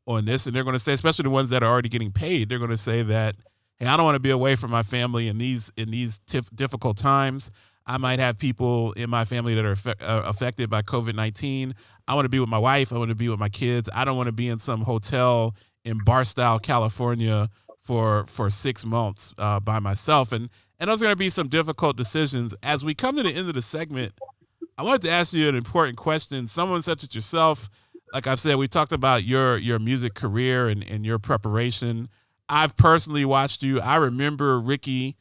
on 0.06 0.24
this, 0.24 0.46
and 0.46 0.56
they're 0.56 0.64
going 0.64 0.76
to 0.76 0.78
say, 0.78 0.94
especially 0.94 1.24
the 1.24 1.30
ones 1.30 1.50
that 1.50 1.62
are 1.62 1.70
already 1.70 1.90
getting 1.90 2.10
paid, 2.10 2.48
they're 2.48 2.56
going 2.56 2.70
to 2.70 2.78
say 2.78 3.02
that, 3.02 3.36
"Hey, 3.76 3.84
I 3.84 3.98
don't 3.98 4.06
want 4.06 4.14
to 4.14 4.20
be 4.20 4.30
away 4.30 4.56
from 4.56 4.70
my 4.70 4.82
family 4.82 5.28
in 5.28 5.36
these 5.36 5.70
in 5.76 5.90
these 5.90 6.20
tif- 6.26 6.56
difficult 6.56 6.96
times. 6.96 7.50
I 7.88 7.96
might 7.96 8.18
have 8.18 8.38
people 8.38 8.92
in 8.92 9.08
my 9.08 9.24
family 9.24 9.54
that 9.54 9.64
are 9.64 9.76
uh, 10.00 10.22
affected 10.26 10.68
by 10.68 10.82
COVID 10.82 11.14
19. 11.14 11.74
I 12.06 12.14
want 12.14 12.26
to 12.26 12.28
be 12.28 12.38
with 12.38 12.48
my 12.48 12.58
wife. 12.58 12.92
I 12.92 12.98
want 12.98 13.08
to 13.08 13.14
be 13.14 13.30
with 13.30 13.40
my 13.40 13.48
kids. 13.48 13.88
I 13.94 14.04
don't 14.04 14.16
want 14.16 14.26
to 14.26 14.32
be 14.32 14.48
in 14.48 14.58
some 14.58 14.82
hotel 14.82 15.56
in 15.84 15.98
Barstow, 16.04 16.58
California 16.58 17.48
for 17.80 18.26
for 18.26 18.50
six 18.50 18.84
months 18.84 19.32
uh, 19.38 19.58
by 19.58 19.78
myself. 19.78 20.32
And, 20.32 20.50
and 20.78 20.90
those 20.90 21.02
are 21.02 21.06
going 21.06 21.12
to 21.12 21.16
be 21.16 21.30
some 21.30 21.48
difficult 21.48 21.96
decisions. 21.96 22.54
As 22.62 22.84
we 22.84 22.94
come 22.94 23.16
to 23.16 23.22
the 23.22 23.30
end 23.30 23.48
of 23.48 23.54
the 23.54 23.62
segment, 23.62 24.12
I 24.76 24.82
wanted 24.82 25.02
to 25.02 25.10
ask 25.10 25.32
you 25.32 25.48
an 25.48 25.54
important 25.54 25.96
question. 25.96 26.46
Someone 26.46 26.82
such 26.82 27.02
as 27.02 27.14
yourself, 27.14 27.70
like 28.12 28.26
I've 28.26 28.38
said, 28.38 28.56
we 28.56 28.68
talked 28.68 28.92
about 28.92 29.24
your 29.24 29.56
your 29.56 29.78
music 29.78 30.12
career 30.12 30.68
and, 30.68 30.84
and 30.84 31.06
your 31.06 31.18
preparation. 31.18 32.10
I've 32.50 32.76
personally 32.76 33.24
watched 33.24 33.62
you. 33.62 33.80
I 33.80 33.96
remember 33.96 34.60
Ricky 34.60 35.16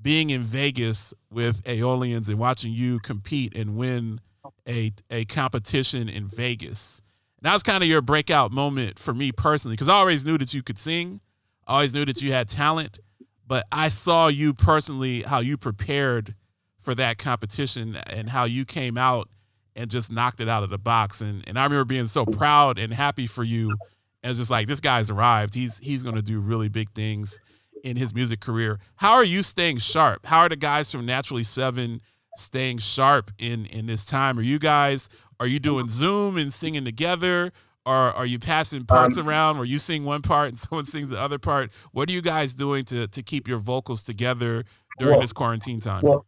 being 0.00 0.30
in 0.30 0.42
Vegas 0.42 1.14
with 1.30 1.66
Aeolians 1.66 2.28
and 2.28 2.38
watching 2.38 2.72
you 2.72 2.98
compete 2.98 3.56
and 3.56 3.76
win 3.76 4.20
a 4.68 4.92
a 5.10 5.24
competition 5.26 6.08
in 6.08 6.26
Vegas. 6.28 7.02
And 7.38 7.48
that 7.48 7.52
was 7.52 7.62
kind 7.62 7.82
of 7.82 7.88
your 7.88 8.02
breakout 8.02 8.52
moment 8.52 8.98
for 8.98 9.14
me 9.14 9.32
personally, 9.32 9.74
because 9.74 9.88
I 9.88 9.94
always 9.94 10.24
knew 10.24 10.38
that 10.38 10.54
you 10.54 10.62
could 10.62 10.78
sing. 10.78 11.20
I 11.66 11.74
always 11.74 11.92
knew 11.92 12.04
that 12.04 12.22
you 12.22 12.32
had 12.32 12.48
talent, 12.48 13.00
but 13.46 13.64
I 13.72 13.88
saw 13.88 14.28
you 14.28 14.54
personally 14.54 15.22
how 15.22 15.40
you 15.40 15.56
prepared 15.56 16.34
for 16.80 16.94
that 16.94 17.18
competition 17.18 17.96
and 18.06 18.30
how 18.30 18.44
you 18.44 18.64
came 18.64 18.96
out 18.96 19.28
and 19.74 19.90
just 19.90 20.10
knocked 20.10 20.40
it 20.40 20.48
out 20.48 20.62
of 20.62 20.70
the 20.70 20.78
box. 20.78 21.20
And 21.20 21.46
and 21.48 21.58
I 21.58 21.64
remember 21.64 21.84
being 21.84 22.06
so 22.06 22.24
proud 22.24 22.78
and 22.78 22.92
happy 22.92 23.26
for 23.26 23.44
you 23.44 23.76
as 24.22 24.38
just 24.38 24.50
like 24.50 24.68
this 24.68 24.80
guy's 24.80 25.10
arrived. 25.10 25.54
He's 25.54 25.78
he's 25.78 26.02
gonna 26.02 26.22
do 26.22 26.40
really 26.40 26.68
big 26.68 26.90
things 26.90 27.38
in 27.86 27.96
his 27.96 28.12
music 28.14 28.40
career. 28.40 28.80
How 28.96 29.12
are 29.12 29.24
you 29.24 29.42
staying 29.44 29.78
sharp? 29.78 30.26
How 30.26 30.40
are 30.40 30.48
the 30.48 30.56
guys 30.56 30.90
from 30.90 31.06
Naturally 31.06 31.44
Seven 31.44 32.00
staying 32.34 32.78
sharp 32.78 33.30
in 33.38 33.64
in 33.66 33.86
this 33.86 34.04
time? 34.04 34.38
Are 34.38 34.42
you 34.42 34.58
guys 34.58 35.08
are 35.38 35.46
you 35.46 35.60
doing 35.60 35.88
Zoom 35.88 36.36
and 36.36 36.52
singing 36.52 36.84
together? 36.84 37.52
Or 37.86 37.94
are 37.94 38.26
you 38.26 38.40
passing 38.40 38.84
parts 38.84 39.16
um, 39.16 39.28
around 39.28 39.58
where 39.58 39.64
you 39.64 39.78
sing 39.78 40.04
one 40.04 40.20
part 40.20 40.48
and 40.48 40.58
someone 40.62 40.86
sings 40.86 41.10
the 41.10 41.20
other 41.20 41.38
part? 41.38 41.70
What 41.92 42.08
are 42.08 42.12
you 42.12 42.22
guys 42.22 42.54
doing 42.54 42.84
to 42.86 43.06
to 43.06 43.22
keep 43.22 43.46
your 43.46 43.58
vocals 43.58 44.02
together 44.02 44.64
during 44.98 45.14
well, 45.14 45.20
this 45.20 45.32
quarantine 45.32 45.78
time? 45.78 46.02
Well, 46.02 46.26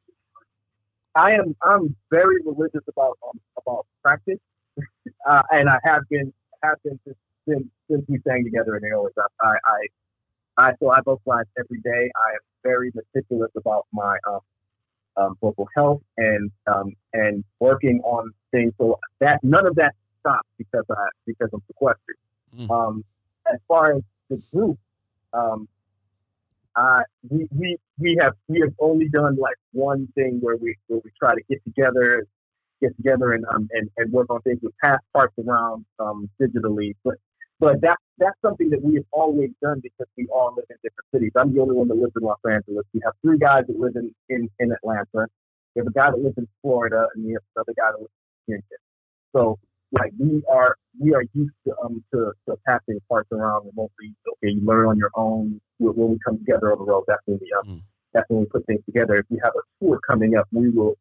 I 1.16 1.32
am 1.32 1.56
I'm 1.64 1.96
very 2.12 2.36
religious 2.44 2.84
about 2.88 3.18
um, 3.28 3.40
about 3.56 3.86
practice, 4.04 4.38
uh, 5.28 5.42
and 5.50 5.68
I 5.68 5.78
have 5.82 6.02
been 6.08 6.32
have 6.62 6.80
been 6.84 7.00
since 7.04 7.66
since, 7.90 8.04
we 8.06 8.20
sang 8.28 8.44
together 8.44 8.76
in 8.76 8.84
Aeolus. 8.84 9.14
I, 9.42 9.48
I 9.48 9.86
I 10.58 10.72
so 10.80 10.90
I 10.90 11.00
vocalize 11.04 11.46
every 11.58 11.80
day. 11.80 12.10
I 12.16 12.30
am 12.34 12.40
very 12.62 12.90
meticulous 12.94 13.50
about 13.56 13.86
my 13.92 14.16
um, 14.26 14.40
um, 15.16 15.38
vocal 15.40 15.68
health 15.74 16.02
and 16.16 16.50
um, 16.66 16.92
and 17.12 17.44
working 17.60 18.00
on 18.04 18.32
things. 18.50 18.72
So 18.78 18.98
that 19.20 19.42
none 19.42 19.66
of 19.66 19.76
that 19.76 19.94
stops 20.20 20.48
because 20.58 20.84
I 20.90 21.06
because 21.26 21.48
I'm 21.52 21.62
sequestered. 21.68 22.16
Mm. 22.58 22.70
Um, 22.70 23.04
as 23.50 23.58
far 23.68 23.96
as 23.96 24.02
the 24.28 24.42
group, 24.52 24.78
um, 25.32 25.68
uh, 26.74 27.02
we, 27.28 27.48
we 27.56 27.76
we 27.98 28.16
have 28.20 28.34
we 28.48 28.60
have 28.60 28.72
only 28.80 29.08
done 29.08 29.36
like 29.36 29.56
one 29.72 30.08
thing 30.14 30.38
where 30.40 30.56
we 30.56 30.76
where 30.88 31.00
we 31.04 31.10
try 31.18 31.34
to 31.34 31.42
get 31.48 31.62
together, 31.64 32.26
get 32.82 32.96
together 32.96 33.32
and 33.32 33.44
um 33.46 33.68
and, 33.72 33.88
and 33.96 34.12
work 34.12 34.28
on 34.30 34.40
things 34.42 34.58
with 34.60 34.76
pass 34.82 34.98
parts 35.12 35.34
around 35.38 35.84
um 36.00 36.28
digitally. 36.40 36.94
But 37.04 37.14
but 37.60 37.80
that 37.80 37.96
that's 38.18 38.38
something 38.42 38.70
that 38.70 38.82
we 38.82 38.94
have 38.94 39.04
always 39.12 39.50
done 39.62 39.80
because 39.80 40.06
we 40.16 40.26
all 40.28 40.54
live 40.56 40.66
in 40.70 40.76
different 40.82 41.06
cities. 41.12 41.32
I'm 41.36 41.54
the 41.54 41.60
only 41.60 41.74
one 41.74 41.88
that 41.88 41.96
lives 41.96 42.12
in 42.16 42.26
Los 42.26 42.38
Angeles. 42.48 42.84
We 42.92 43.00
have 43.04 43.14
three 43.22 43.38
guys 43.38 43.64
that 43.68 43.78
live 43.78 43.96
in, 43.96 44.14
in, 44.28 44.48
in 44.58 44.72
Atlanta. 44.72 45.26
We 45.74 45.80
have 45.80 45.86
a 45.86 45.92
guy 45.92 46.10
that 46.10 46.18
lives 46.18 46.36
in 46.38 46.48
Florida, 46.62 47.06
and 47.14 47.24
we 47.24 47.32
have 47.32 47.42
another 47.56 47.72
guy 47.76 47.90
that 47.92 47.98
lives 47.98 48.12
in 48.48 48.54
Houston. 48.54 48.78
So, 49.34 49.58
like, 49.92 50.12
we 50.18 50.42
are 50.50 50.76
we 51.00 51.14
are 51.14 51.24
used 51.32 51.54
to 51.66 51.74
um 51.82 52.02
to, 52.12 52.32
to 52.48 52.56
passing 52.66 53.00
parts 53.08 53.28
around 53.32 53.66
remotely. 53.66 54.14
Okay, 54.26 54.52
you 54.52 54.64
learn 54.64 54.86
on 54.86 54.96
your 54.96 55.10
own. 55.14 55.60
When 55.78 56.10
we 56.10 56.18
come 56.24 56.38
together 56.38 56.72
on 56.72 56.78
the 56.78 56.84
road, 56.84 57.04
that's 57.06 57.22
when 57.26 57.38
we 57.40 57.52
um, 57.52 57.76
mm. 57.76 57.82
that's 58.12 58.28
when 58.28 58.40
we 58.40 58.46
put 58.46 58.66
things 58.66 58.84
together. 58.84 59.14
If 59.14 59.26
we 59.30 59.40
have 59.44 59.52
a 59.54 59.84
tour 59.84 60.00
coming 60.08 60.36
up, 60.36 60.46
we 60.52 60.70
will 60.70 60.96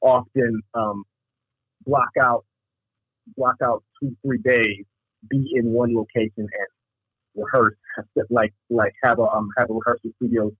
often 0.00 0.62
um 0.74 1.04
block 1.84 2.10
out 2.20 2.44
block 3.36 3.56
out 3.62 3.82
two 4.00 4.16
three 4.22 4.38
days 4.38 4.84
be 5.28 5.52
in 5.54 5.72
one 5.72 5.94
location 5.94 6.30
and 6.38 6.68
rehearse, 7.34 7.76
like 8.30 8.52
like 8.70 8.94
have 9.02 9.18
a 9.18 9.22
um, 9.24 9.50
have 9.58 9.70
a 9.70 9.74
rehearsal 9.74 10.10
studio 10.16 10.50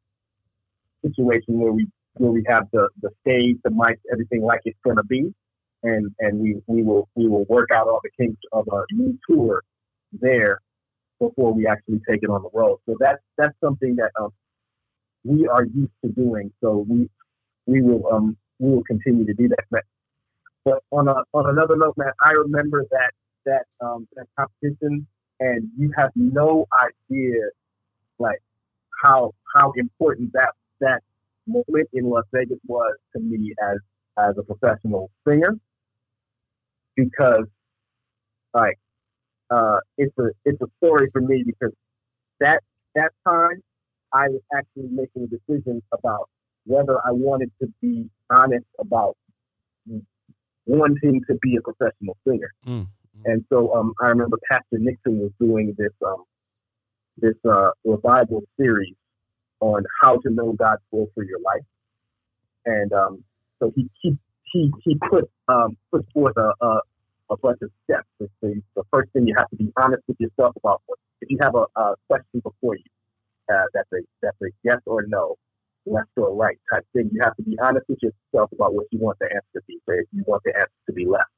situation 1.03 1.59
where 1.61 1.73
we 1.73 1.87
where 2.15 2.33
we 2.33 2.45
have 2.49 2.69
the 2.73 2.89
the 3.03 3.11
stage, 3.21 3.57
the 3.65 3.71
mics, 3.71 4.01
everything 4.13 4.43
like 4.43 4.61
it's 4.65 4.79
gonna 4.85 5.05
be, 5.05 5.35
and 5.83 6.11
and 6.21 6.39
we 6.39 6.57
we 6.67 6.83
will 6.83 7.09
we 7.15 7.29
will 7.29 7.45
work 7.45 7.71
out 7.75 7.89
all 7.89 8.01
the 8.03 8.11
kinks 8.19 8.41
of 8.53 8.67
a 8.73 8.83
new 8.93 9.19
tour 9.29 9.63
there 10.13 10.61
before 11.21 11.53
we 11.55 11.67
actually 11.67 12.01
take 12.09 12.23
it 12.23 12.31
on 12.31 12.43
the 12.43 12.51
road. 12.53 12.79
So 12.87 12.97
that's 13.01 13.23
that's 13.39 13.55
something 13.63 13.97
that 13.97 14.11
um, 14.21 14.31
we 15.25 15.47
are 15.49 15.65
used 15.65 15.93
to 16.05 16.11
doing. 16.13 16.53
So 16.63 16.87
we 16.89 17.09
we 17.67 17.83
will 17.83 18.07
um 18.13 18.37
we 18.59 18.71
will 18.71 18.85
continue 18.85 19.27
to 19.27 19.35
do 19.35 19.49
that. 19.49 19.83
But 20.65 20.83
on 20.91 21.09
a 21.09 21.15
on 21.33 21.49
another 21.49 21.77
note, 21.77 21.95
Matt, 21.97 22.15
I 22.23 22.33
remember 22.33 22.85
that 22.91 23.13
that 23.47 23.65
um, 23.81 24.07
that 24.15 24.27
competition, 24.39 25.07
and 25.41 25.71
you 25.79 25.91
have 25.97 26.11
no 26.15 26.67
idea 26.73 27.41
like 28.19 28.43
how 29.03 29.33
how 29.55 29.73
important 29.77 30.33
that 30.35 30.53
that 30.81 31.03
moment 31.47 31.89
in 31.93 32.11
Las 32.11 32.25
Vegas 32.33 32.59
was 32.67 32.97
to 33.15 33.23
me 33.23 33.55
as 33.63 33.79
as 34.19 34.35
a 34.39 34.43
professional 34.43 35.11
singer 35.27 35.55
because 36.97 37.47
like 38.53 38.79
uh, 39.51 39.79
it's 39.97 40.17
a 40.19 40.31
it's 40.45 40.61
a 40.61 40.67
story 40.79 41.09
for 41.13 41.21
me 41.21 41.43
because 41.47 41.73
that 42.41 42.63
that 42.95 43.13
time 43.27 43.63
I 44.13 44.29
was 44.29 44.41
actually 44.55 44.89
making 44.91 45.25
a 45.25 45.27
decision 45.27 45.83
about 45.93 46.29
whether 46.65 46.99
I 47.07 47.13
wanted 47.13 47.51
to 47.61 47.73
be 47.81 48.09
honest 48.31 48.67
about 48.79 49.17
wanting 50.67 51.21
to 51.29 51.35
be 51.41 51.57
a 51.57 51.61
professional 51.61 52.17
singer. 52.27 52.53
Mm. 52.67 52.89
And 53.25 53.45
so 53.49 53.75
um, 53.75 53.95
I 54.01 54.09
remember 54.09 54.39
Pastor 54.51 54.79
Nixon 54.79 55.19
was 55.21 55.33
doing 55.41 55.75
this 55.79 55.93
um, 56.07 56.25
this 57.19 57.35
uh, 57.49 57.71
revival 57.85 58.43
series 58.59 58.95
on 59.61 59.85
how 60.03 60.19
to 60.19 60.31
know 60.31 60.53
God's 60.53 60.83
will 60.91 61.09
for 61.15 61.25
your 61.25 61.41
life, 61.41 61.65
and 62.67 62.93
um, 62.93 63.25
so 63.59 63.73
he 63.75 63.89
he 64.03 64.17
he, 64.53 64.73
he 64.85 64.99
put 65.11 65.31
um, 65.49 65.77
put 65.91 66.07
forth 66.13 66.37
a, 66.37 66.53
a, 66.61 66.81
a 67.31 67.37
bunch 67.39 67.59
of 67.63 67.71
steps. 67.85 68.07
The, 68.21 68.29
the 68.75 68.83
first 68.93 69.13
thing 69.13 69.27
you 69.27 69.35
have 69.37 69.49
to 69.51 69.57
be 69.57 69.73
honest 69.77 70.03
with 70.07 70.19
yourself 70.21 70.55
about 70.57 70.83
what, 70.87 70.99
if 71.21 71.31
you 71.31 71.39
have 71.41 71.55
a, 71.55 71.65
a 71.81 71.95
question 72.09 72.41
before 72.43 72.77
you 72.77 72.83
uh, 73.53 73.65
that's 73.75 73.89
a 73.93 73.99
that's 74.23 74.37
a 74.43 74.47
yes 74.65 74.79
or 74.87 75.05
no, 75.07 75.37
left 75.87 76.11
or 76.17 76.35
right 76.35 76.59
type 76.73 76.85
thing. 76.93 77.11
You 77.13 77.21
have 77.25 77.37
to 77.37 77.43
be 77.43 77.59
honest 77.63 77.87
with 77.89 77.99
yourself 78.03 78.51
about 78.53 78.75
what 78.75 78.87
you 78.91 78.99
want 78.99 79.19
the 79.21 79.27
answer 79.27 79.47
to 79.55 79.61
be. 79.67 79.79
So 79.87 79.95
if 79.95 80.07
you 80.13 80.25
want 80.27 80.43
the 80.45 80.55
answer 80.55 80.71
to 80.87 80.93
be 80.93 81.07
left, 81.07 81.31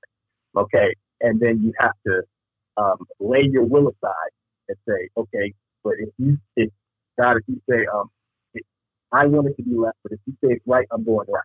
okay, 0.56 0.94
and 1.20 1.40
then 1.40 1.62
you 1.62 1.72
have 1.78 1.94
to 2.06 2.22
um, 2.76 2.98
lay 3.20 3.42
your 3.50 3.64
will 3.64 3.88
aside 3.88 4.32
and 4.68 4.76
say, 4.88 5.08
okay, 5.16 5.52
but 5.82 5.94
if 5.98 6.10
you, 6.18 6.38
if 6.56 6.70
God, 7.20 7.36
if 7.36 7.42
you 7.48 7.60
say, 7.68 7.86
um, 7.92 8.10
if 8.54 8.64
I 9.12 9.26
want 9.26 9.48
it 9.48 9.56
to 9.56 9.62
be 9.62 9.74
left, 9.74 9.96
but 10.02 10.12
if 10.12 10.20
you 10.26 10.34
say 10.42 10.54
it's 10.54 10.66
right, 10.66 10.86
I'm 10.92 11.04
going 11.04 11.26
right. 11.28 11.42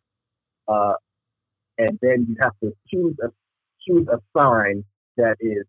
Uh, 0.67 0.93
and 1.77 1.97
then 2.01 2.25
you 2.29 2.35
have 2.41 2.53
to 2.63 2.73
choose 2.93 3.15
a 3.23 3.29
choose 3.87 4.07
a 4.07 4.19
sign 4.37 4.83
that 5.17 5.35
is 5.39 5.65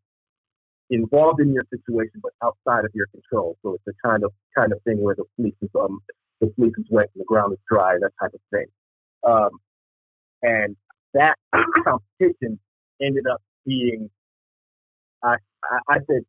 involved 0.91 1.41
in 1.41 1.53
your 1.53 1.65
situation 1.71 2.21
but 2.23 2.33
outside 2.43 2.85
of 2.85 2.91
your 2.95 3.07
control. 3.09 3.57
So 3.63 3.75
it's 3.75 3.85
the 3.87 3.95
kind 4.05 4.23
of 4.23 4.33
kind 4.57 4.73
of 4.73 4.81
thing 4.83 5.03
where 5.03 5.15
the 5.15 5.25
fleece 5.37 5.55
is 5.63 5.71
um 5.79 6.01
the 6.41 6.53
fleece 6.57 6.75
is 6.79 6.85
wet 6.91 7.11
and 7.15 7.21
the 7.21 7.25
ground 7.25 7.53
is 7.53 7.59
dry, 7.69 7.95
that 8.01 8.13
type 8.21 8.35
of 8.35 8.41
thing. 8.53 8.67
Um, 9.27 9.51
and 10.43 10.77
that 11.15 11.37
competition 11.85 12.59
ended 13.01 13.27
up 13.27 13.41
being, 13.67 14.11
I, 15.23 15.37
I, 15.65 15.79
I 15.91 15.97
said, 16.09 16.23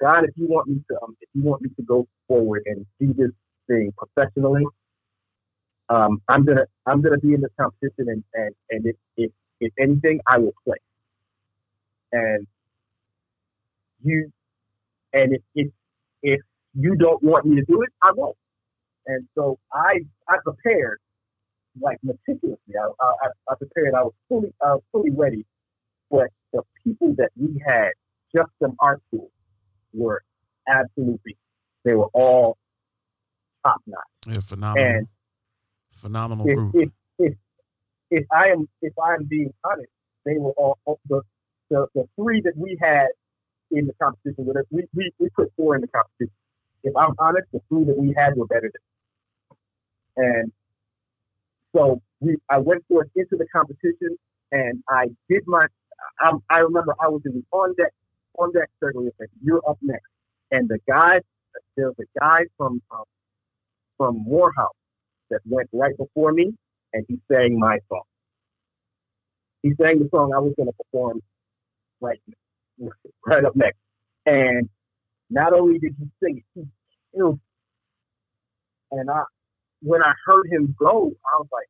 God, 0.00 0.24
if 0.24 0.30
you 0.36 0.48
want 0.48 0.68
me 0.68 0.82
to, 0.90 0.96
um, 1.02 1.16
if 1.20 1.28
you 1.34 1.42
want 1.44 1.62
me 1.62 1.70
to 1.76 1.82
go 1.84 2.08
forward 2.28 2.64
and 2.66 2.86
do 3.00 3.14
this 3.14 3.32
thing 3.68 3.92
professionally, 3.98 4.64
um, 5.90 6.22
I'm 6.28 6.44
gonna, 6.44 6.66
I'm 6.86 7.02
gonna 7.02 7.18
be 7.18 7.34
in 7.34 7.42
this 7.42 7.50
competition, 7.60 8.08
and 8.08 8.24
and 8.34 8.54
and 8.70 8.86
if 8.86 8.96
if, 9.16 9.32
if 9.60 9.72
anything, 9.78 10.20
I 10.26 10.38
will 10.38 10.54
play. 10.64 10.78
And 12.12 12.46
you, 14.04 14.32
and 15.14 15.34
if, 15.34 15.42
if 15.54 15.68
if 16.22 16.40
you 16.74 16.96
don't 16.96 17.22
want 17.22 17.46
me 17.46 17.56
to 17.56 17.64
do 17.66 17.82
it, 17.82 17.90
I 18.02 18.12
won't. 18.14 18.36
And 19.06 19.28
so 19.36 19.58
I 19.72 20.00
I 20.28 20.36
prepared 20.44 20.98
like 21.80 21.98
meticulously. 22.02 22.74
I, 22.80 22.88
I, 23.04 23.28
I 23.50 23.54
prepared. 23.56 23.94
I 23.94 24.02
was 24.04 24.14
fully 24.28 24.52
uh, 24.66 24.78
fully 24.92 25.10
ready 25.10 25.46
but 26.10 26.28
the 26.52 26.62
people 26.84 27.14
that 27.18 27.30
we 27.36 27.62
had 27.66 27.90
just 28.34 28.50
from 28.58 28.76
our 28.80 29.00
school 29.08 29.30
were 29.92 30.22
absolutely, 30.68 31.36
they 31.84 31.94
were 31.94 32.08
all 32.12 32.56
top 33.64 33.80
notch. 33.86 34.02
Yeah, 34.26 34.40
phenomenal. 34.40 34.88
And 34.88 35.06
phenomenal 35.92 36.48
if, 36.48 36.56
group. 36.56 36.74
If, 36.74 36.90
if, 37.18 37.34
if 38.10 38.26
I 38.32 38.48
am 38.48 38.68
if 38.82 38.92
I'm 39.02 39.24
being 39.24 39.52
honest, 39.64 39.90
they 40.24 40.36
were 40.38 40.52
all 40.52 40.78
the 41.08 41.22
the, 41.70 41.86
the 41.94 42.08
three 42.16 42.40
that 42.42 42.56
we 42.56 42.78
had 42.80 43.08
in 43.70 43.86
the 43.86 43.92
competition 44.02 44.46
with 44.46 44.56
us. 44.56 44.64
We, 44.70 44.84
we, 44.94 45.10
we 45.18 45.28
put 45.36 45.52
four 45.56 45.74
in 45.74 45.82
the 45.82 45.88
competition. 45.88 46.32
If 46.82 46.96
I'm 46.96 47.14
honest, 47.18 47.46
the 47.52 47.60
three 47.68 47.84
that 47.84 47.98
we 47.98 48.14
had 48.16 48.36
were 48.36 48.46
better 48.46 48.70
than. 50.16 50.24
And 50.24 50.52
so 51.74 52.02
we 52.20 52.36
I 52.48 52.58
went 52.58 52.84
forth 52.88 53.08
into 53.14 53.36
the 53.36 53.46
competition 53.54 54.16
and 54.50 54.82
I 54.88 55.06
did 55.28 55.42
my 55.46 55.64
I, 56.20 56.32
I 56.50 56.60
remember 56.60 56.94
I 57.00 57.08
was 57.08 57.22
in 57.26 57.32
the 57.34 57.44
on 57.52 57.74
deck 57.76 57.92
on 58.38 58.52
deck, 58.52 58.70
Shirley. 58.80 59.10
You're 59.42 59.62
up 59.68 59.78
next. 59.82 60.06
And 60.50 60.68
the 60.68 60.78
guy, 60.88 61.20
there's 61.76 61.94
a 62.00 62.20
guy 62.20 62.40
from 62.56 62.82
um, 62.90 63.04
from 63.96 64.24
Morehouse 64.24 64.74
that 65.30 65.40
went 65.46 65.68
right 65.72 65.96
before 65.96 66.32
me, 66.32 66.54
and 66.92 67.04
he 67.08 67.18
sang 67.30 67.58
my 67.58 67.78
song. 67.88 68.02
He 69.62 69.72
sang 69.80 69.98
the 69.98 70.08
song 70.14 70.32
I 70.34 70.38
was 70.38 70.54
going 70.56 70.68
to 70.68 70.74
perform 70.84 71.20
right 72.00 72.20
right 73.26 73.44
up 73.44 73.56
next. 73.56 73.78
And 74.26 74.68
not 75.30 75.52
only 75.52 75.78
did 75.78 75.94
he 75.98 76.06
sing 76.22 76.38
it, 76.38 76.44
he 76.54 76.66
killed. 77.16 77.40
And 78.90 79.10
I, 79.10 79.22
when 79.82 80.02
I 80.02 80.12
heard 80.26 80.46
him 80.50 80.74
go, 80.78 81.12
I 81.26 81.38
was 81.38 81.48
like, 81.52 81.68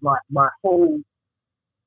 my 0.00 0.18
my 0.30 0.48
whole 0.62 1.00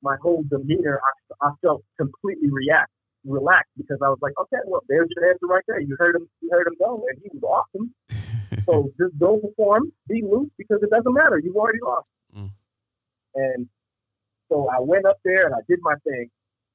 my 0.02 0.16
whole 0.20 0.44
demeanor, 0.48 1.00
I, 1.40 1.48
I 1.48 1.50
felt 1.62 1.84
completely 1.98 2.50
react 2.50 2.90
relaxed 3.24 3.70
because 3.76 3.98
I 4.04 4.08
was 4.08 4.18
like, 4.20 4.32
okay, 4.40 4.58
well, 4.66 4.82
there's 4.88 5.08
your 5.14 5.30
answer 5.30 5.46
right 5.46 5.62
there. 5.68 5.80
You 5.80 5.96
heard 5.98 6.16
him, 6.16 6.28
you 6.40 6.50
heard 6.50 6.66
him 6.66 6.74
go, 6.78 7.04
and 7.08 7.18
he 7.22 7.30
was 7.38 7.42
awesome. 7.42 7.94
so 8.66 8.90
just 8.98 9.18
go 9.18 9.38
perform, 9.38 9.92
be 10.08 10.22
loose 10.22 10.50
because 10.58 10.82
it 10.82 10.90
doesn't 10.90 11.12
matter. 11.12 11.38
You've 11.38 11.56
already 11.56 11.78
lost. 11.82 12.06
Mm. 12.36 12.50
And 13.34 13.68
so 14.50 14.68
I 14.68 14.80
went 14.80 15.06
up 15.06 15.18
there 15.24 15.46
and 15.46 15.54
I 15.54 15.60
did 15.68 15.78
my 15.82 15.94
thing. 16.04 16.30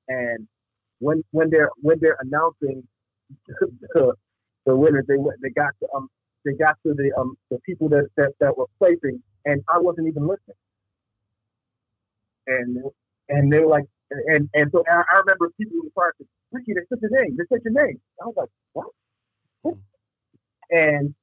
And 0.08 0.48
when 1.00 1.24
when 1.32 1.50
they're 1.50 1.70
when 1.82 1.98
they're 2.00 2.18
announcing 2.22 2.84
the, 3.48 4.14
the 4.66 4.76
winners, 4.76 5.06
they 5.08 5.18
went, 5.18 5.42
they 5.42 5.50
got 5.50 5.74
to 5.82 5.88
um 5.96 6.10
they 6.46 6.54
got 6.54 6.78
to 6.86 6.94
the 6.94 7.12
um 7.18 7.38
the 7.52 7.60
people 7.66 7.90
that 7.90 8.08
that, 8.16 8.32
that 8.40 8.58
were 8.58 8.68
placing, 8.80 9.22
and 9.46 9.62
I 9.72 9.80
wasn't 9.80 10.08
even 10.08 10.24
listening. 10.24 10.58
And 12.48 12.78
and 13.30 13.52
they 13.52 13.60
were 13.60 13.68
like, 13.68 13.86
and 14.10 14.50
and 14.54 14.72
so 14.72 14.84
I, 14.90 14.96
I 14.96 15.20
remember 15.20 15.52
people 15.60 15.80
in 15.80 15.86
the 15.86 15.92
park 15.92 16.16
said, 16.18 16.28
Ricky, 16.52 16.74
they 16.74 16.82
said 16.90 17.00
your 17.02 17.22
name. 17.22 17.38
They 17.38 17.44
said 17.50 17.62
your 17.64 17.86
name. 17.86 18.00
I 18.22 18.26
was 18.26 18.36
like, 18.38 18.50
what? 18.74 18.88
what? 19.62 19.76
And 20.70 21.14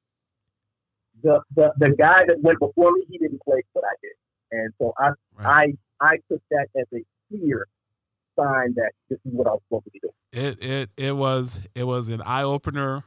the, 1.23 1.41
the 1.55 1.73
the 1.77 1.91
guy 1.91 2.25
that 2.27 2.41
went 2.41 2.59
before 2.59 2.91
me, 2.91 3.05
he 3.09 3.17
didn't 3.17 3.41
play, 3.43 3.61
but 3.73 3.83
I 3.83 3.95
did. 4.01 4.11
And 4.51 4.73
so 4.77 4.93
I 4.97 5.09
right. 5.37 5.77
I 6.01 6.07
I 6.07 6.17
took 6.31 6.41
that 6.51 6.67
as 6.75 6.85
a 6.93 7.03
clear 7.29 7.67
sign 8.37 8.73
that 8.75 8.91
this 9.09 9.19
is 9.25 9.33
what 9.33 9.47
I 9.47 9.51
was 9.51 9.61
supposed 9.67 9.85
to 9.85 9.91
be 9.91 9.99
doing. 9.99 10.13
It 10.31 10.63
it 10.63 10.89
it 10.97 11.15
was 11.15 11.61
it 11.73 11.85
was 11.85 12.09
an 12.09 12.21
eye 12.21 12.43
opener. 12.43 13.03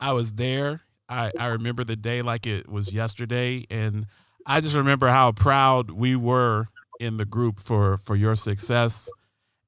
I 0.00 0.12
was 0.12 0.34
there. 0.34 0.82
I 1.08 1.32
I 1.38 1.46
remember 1.46 1.84
the 1.84 1.96
day 1.96 2.22
like 2.22 2.46
it 2.46 2.68
was 2.68 2.92
yesterday, 2.92 3.66
and 3.70 4.06
I 4.46 4.60
just 4.60 4.76
remember 4.76 5.08
how 5.08 5.32
proud 5.32 5.90
we 5.90 6.16
were 6.16 6.68
in 7.00 7.16
the 7.16 7.24
group 7.24 7.60
for 7.60 7.96
for 7.96 8.16
your 8.16 8.36
success. 8.36 9.10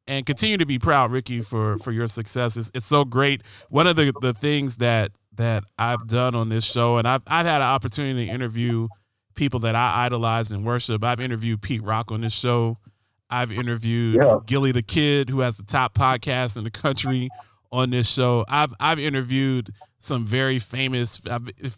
And 0.07 0.25
continue 0.25 0.57
to 0.57 0.65
be 0.65 0.79
proud 0.79 1.13
ricky 1.13 1.43
for 1.43 1.79
for 1.79 1.93
your 1.93 2.09
success. 2.09 2.57
It's, 2.57 2.71
it's 2.75 2.87
so 2.87 3.05
great. 3.05 3.43
One 3.69 3.87
of 3.87 3.97
the 3.97 4.13
the 4.21 4.33
things 4.33 4.77
that 4.77 5.13
that 5.39 5.65
i've 5.79 6.07
done 6.09 6.35
on 6.35 6.49
this 6.49 6.65
show 6.65 6.97
and 6.97 7.07
i've 7.07 7.23
i've 7.29 7.47
had 7.47 7.63
an 7.63 7.69
opportunity 7.69 8.27
to 8.27 8.33
interview 8.33 8.89
people 9.37 9.61
that 9.61 9.75
i 9.75 10.05
idolize 10.05 10.51
and 10.51 10.65
worship. 10.65 11.05
I've 11.05 11.21
interviewed 11.21 11.63
pete 11.63 11.83
rock 11.83 12.11
on 12.11 12.23
this 12.23 12.33
show. 12.33 12.79
I've 13.31 13.53
interviewed 13.53 14.17
yeah. 14.17 14.39
gillie 14.47 14.73
the 14.73 14.83
kid 14.83 15.31
who 15.31 15.41
has 15.41 15.57
the 15.57 15.63
top 15.63 15.95
podcast 15.95 16.57
in 16.57 16.65
the 16.65 16.71
country 16.71 17.29
on 17.71 17.91
this 17.91 18.11
show. 18.11 18.45
I've 18.49 18.75
i've 18.81 18.99
interviewed 18.99 19.71
some 20.01 20.25
very 20.25 20.59
famous 20.59 21.21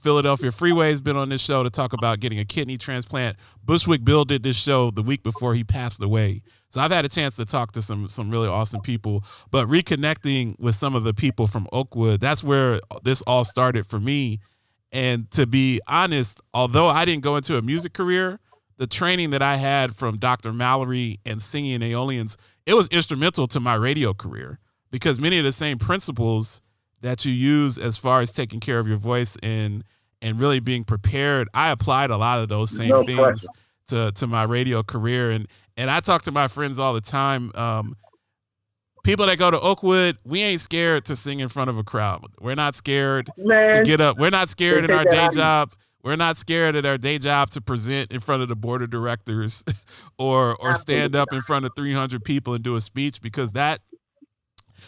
Philadelphia 0.01 0.53
Freeway 0.53 0.91
has 0.91 1.01
been 1.01 1.17
on 1.17 1.31
this 1.31 1.41
show 1.41 1.63
to 1.63 1.71
talk 1.71 1.93
about 1.93 2.21
getting 2.21 2.39
a 2.39 2.45
kidney 2.45 2.77
transplant. 2.77 3.37
Bushwick 3.65 4.05
Bill 4.05 4.25
did 4.25 4.43
this 4.43 4.57
show 4.57 4.91
the 4.91 5.03
week 5.03 5.23
before 5.23 5.55
he 5.55 5.65
passed 5.65 6.03
away. 6.03 6.43
So 6.69 6.81
I've 6.81 6.93
had 6.93 7.05
a 7.05 7.09
chance 7.09 7.37
to 7.37 7.45
talk 7.45 7.73
to 7.73 7.83
some 7.83 8.09
some 8.09 8.31
really 8.31 8.49
awesome 8.49 8.83
people, 8.83 9.25
but 9.51 9.67
reconnecting 9.67 10.59
with 10.59 10.75
some 10.75 10.95
of 10.95 11.03
the 11.03 11.15
people 11.15 11.47
from 11.47 11.67
Oakwood, 11.73 12.21
that's 12.21 12.45
where 12.45 12.81
this 13.03 13.23
all 13.23 13.45
started 13.45 13.87
for 13.87 13.99
me. 13.99 14.39
And 14.93 15.31
to 15.33 15.47
be 15.47 15.81
honest, 15.87 16.41
although 16.53 16.89
I 16.89 17.05
didn't 17.05 17.23
go 17.23 17.37
into 17.37 17.57
a 17.57 17.63
music 17.63 17.93
career, 17.93 18.39
the 18.77 18.87
training 18.87 19.31
that 19.31 19.43
I 19.43 19.57
had 19.57 19.95
from 19.95 20.17
Dr. 20.17 20.53
Mallory 20.53 21.21
and 21.25 21.41
singing 21.41 21.83
Aeolians, 21.83 22.37
it 22.67 22.75
was 22.75 22.89
instrumental 22.89 23.47
to 23.49 23.61
my 23.61 23.75
radio 23.75 24.13
career 24.13 24.59
because 24.91 25.21
many 25.21 25.39
of 25.39 25.45
the 25.45 25.53
same 25.53 25.79
principles 25.79 26.61
that 27.03 27.25
you 27.25 27.33
use 27.33 27.79
as 27.79 27.97
far 27.97 28.21
as 28.21 28.33
taking 28.33 28.61
care 28.61 28.79
of 28.79 28.87
your 28.87 28.97
voice 28.97 29.37
and 29.43 29.85
and 30.23 30.39
really 30.39 30.61
being 30.61 30.85
prepared. 30.85 31.49
I 31.55 31.71
applied 31.71 32.11
a 32.11 32.17
lot 32.17 32.41
of 32.41 32.49
those 32.49 32.71
same 32.71 32.89
no 32.89 33.05
things 33.05 33.47
to 33.89 34.13
to 34.13 34.27
my 34.27 34.43
radio 34.45 34.83
career 34.83 35.31
and 35.31 35.47
and 35.77 35.91
I 35.91 36.01
talk 36.01 36.23
to 36.23 36.33
my 36.33 36.49
friends 36.49 36.79
all 36.79 36.93
the 36.93 37.01
time. 37.01 37.53
Um, 37.55 37.97
people 39.03 39.27
that 39.27 39.39
go 39.39 39.51
to 39.51 39.59
Oakwood, 39.59 40.19
we 40.25 40.43
ain't 40.43 40.61
scared 40.61 41.07
to 41.07 41.17
sing 41.17 41.41
in 41.41 41.49
front 41.49 41.71
of 41.71 41.79
a 41.79 41.85
crowd. 41.85 42.27
We're 42.41 42.55
not 42.55 42.75
scared 42.75 43.31
Man. 43.37 43.79
to 43.79 43.83
get 43.89 44.01
up. 44.01 44.19
We're 44.19 44.31
not 44.31 44.51
scared 44.51 44.85
in 44.85 44.91
our 44.91 45.05
day 45.05 45.29
job. 45.35 45.73
We're 46.03 46.17
not 46.17 46.39
scared 46.39 46.77
at 46.77 46.87
our 46.87 46.97
day 46.99 47.19
job 47.19 47.51
to 47.51 47.61
present 47.61 48.11
in 48.11 48.21
front 48.21 48.43
of 48.43 48.49
the 48.49 48.57
board 48.57 48.83
of 48.83 48.91
directors 48.91 49.65
or 50.19 50.57
or 50.57 50.75
stand 50.75 51.15
up 51.15 51.33
in 51.33 51.43
front 51.43 51.67
of 51.67 51.73
300 51.77 52.25
people 52.25 52.55
and 52.55 52.65
do 52.65 52.77
a 52.77 52.81
speech 52.81 53.21
because 53.21 53.53
that 53.53 53.81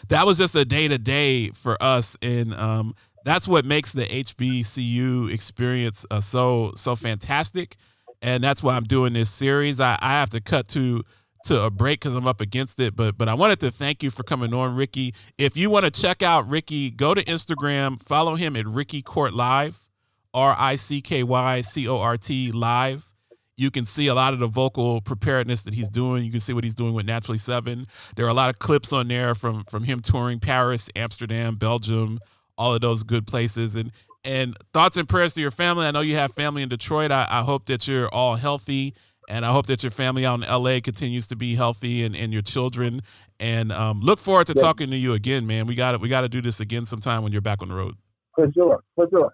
that 0.09 0.25
was 0.25 0.37
just 0.37 0.55
a 0.55 0.65
day 0.65 0.87
to 0.87 0.97
day 0.97 1.49
for 1.49 1.81
us, 1.81 2.17
and 2.21 2.53
um, 2.53 2.95
that's 3.25 3.47
what 3.47 3.65
makes 3.65 3.93
the 3.93 4.05
HBCU 4.05 5.33
experience 5.33 6.05
uh, 6.11 6.21
so 6.21 6.73
so 6.75 6.95
fantastic. 6.95 7.75
And 8.21 8.41
that's 8.41 8.63
why 8.63 8.75
I'm 8.75 8.83
doing 8.83 9.13
this 9.13 9.29
series. 9.29 9.81
I, 9.81 9.97
I 10.01 10.11
have 10.11 10.29
to 10.29 10.41
cut 10.41 10.67
to 10.69 11.03
to 11.45 11.63
a 11.63 11.69
break 11.69 11.99
because 11.99 12.15
I'm 12.15 12.27
up 12.27 12.41
against 12.41 12.79
it. 12.79 12.95
But 12.95 13.17
but 13.17 13.27
I 13.27 13.33
wanted 13.33 13.59
to 13.61 13.71
thank 13.71 14.03
you 14.03 14.11
for 14.11 14.23
coming 14.23 14.53
on, 14.53 14.75
Ricky. 14.75 15.13
If 15.37 15.57
you 15.57 15.69
want 15.69 15.85
to 15.85 15.91
check 15.91 16.21
out 16.21 16.47
Ricky, 16.47 16.89
go 16.89 17.13
to 17.13 17.23
Instagram, 17.25 18.01
follow 18.01 18.35
him 18.35 18.55
at 18.55 18.65
Ricky 18.65 19.01
Cort 19.01 19.33
Live, 19.33 19.87
R 20.33 20.55
I 20.57 20.75
C 20.75 21.01
K 21.01 21.23
Y 21.23 21.61
C 21.61 21.87
O 21.87 21.99
R 21.99 22.17
T 22.17 22.51
Live 22.51 23.12
you 23.55 23.69
can 23.71 23.85
see 23.85 24.07
a 24.07 24.13
lot 24.13 24.33
of 24.33 24.39
the 24.39 24.47
vocal 24.47 25.01
preparedness 25.01 25.61
that 25.63 25.73
he's 25.73 25.89
doing. 25.89 26.23
You 26.23 26.31
can 26.31 26.39
see 26.39 26.53
what 26.53 26.63
he's 26.63 26.73
doing 26.73 26.93
with 26.93 27.05
Naturally 27.05 27.37
Seven. 27.37 27.85
There 28.15 28.25
are 28.25 28.29
a 28.29 28.33
lot 28.33 28.49
of 28.49 28.59
clips 28.59 28.91
on 28.91 29.07
there 29.07 29.35
from 29.35 29.63
from 29.63 29.83
him 29.83 29.99
touring 29.99 30.39
Paris, 30.39 30.89
Amsterdam, 30.95 31.55
Belgium, 31.55 32.19
all 32.57 32.73
of 32.73 32.81
those 32.81 33.03
good 33.03 33.27
places. 33.27 33.75
And 33.75 33.91
and 34.23 34.55
thoughts 34.73 34.97
and 34.97 35.07
prayers 35.07 35.33
to 35.33 35.41
your 35.41 35.51
family. 35.51 35.85
I 35.85 35.91
know 35.91 36.01
you 36.01 36.15
have 36.15 36.33
family 36.33 36.63
in 36.63 36.69
Detroit. 36.69 37.11
I, 37.11 37.27
I 37.29 37.41
hope 37.41 37.65
that 37.65 37.87
you're 37.87 38.07
all 38.09 38.35
healthy. 38.35 38.93
And 39.29 39.45
I 39.45 39.51
hope 39.51 39.67
that 39.67 39.83
your 39.83 39.91
family 39.91 40.25
out 40.25 40.43
in 40.43 40.49
LA 40.49 40.79
continues 40.81 41.27
to 41.27 41.35
be 41.35 41.55
healthy 41.55 42.03
and, 42.03 42.15
and 42.15 42.33
your 42.33 42.41
children. 42.41 43.01
And 43.39 43.71
um, 43.71 44.01
look 44.01 44.19
forward 44.19 44.47
to 44.47 44.53
yeah. 44.55 44.61
talking 44.61 44.89
to 44.89 44.97
you 44.97 45.13
again, 45.13 45.47
man. 45.47 45.65
We 45.65 45.75
got 45.75 45.93
to 45.93 45.97
We 45.97 46.09
got 46.09 46.21
to 46.21 46.29
do 46.29 46.41
this 46.41 46.59
again 46.59 46.85
sometime 46.85 47.23
when 47.23 47.31
you're 47.31 47.41
back 47.41 47.61
on 47.61 47.69
the 47.69 47.75
road. 47.75 47.95
For 48.35 48.51
sure. 48.53 48.83
For 48.95 49.07
sure. 49.09 49.33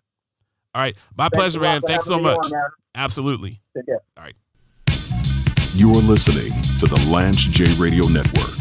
All 0.79 0.85
right. 0.85 0.95
My 1.17 1.25
Thanks 1.25 1.35
pleasure, 1.35 1.59
man. 1.59 1.81
Thanks 1.81 2.05
so 2.05 2.17
much. 2.19 2.37
On, 2.37 2.51
Absolutely. 2.95 3.59
Take 3.75 3.85
care. 3.87 3.99
All 4.15 4.23
right. 4.23 4.35
You 5.73 5.89
are 5.89 6.01
listening 6.01 6.53
to 6.79 6.87
the 6.87 7.09
Lance 7.11 7.41
J 7.41 7.65
Radio 7.73 8.07
Network. 8.07 8.58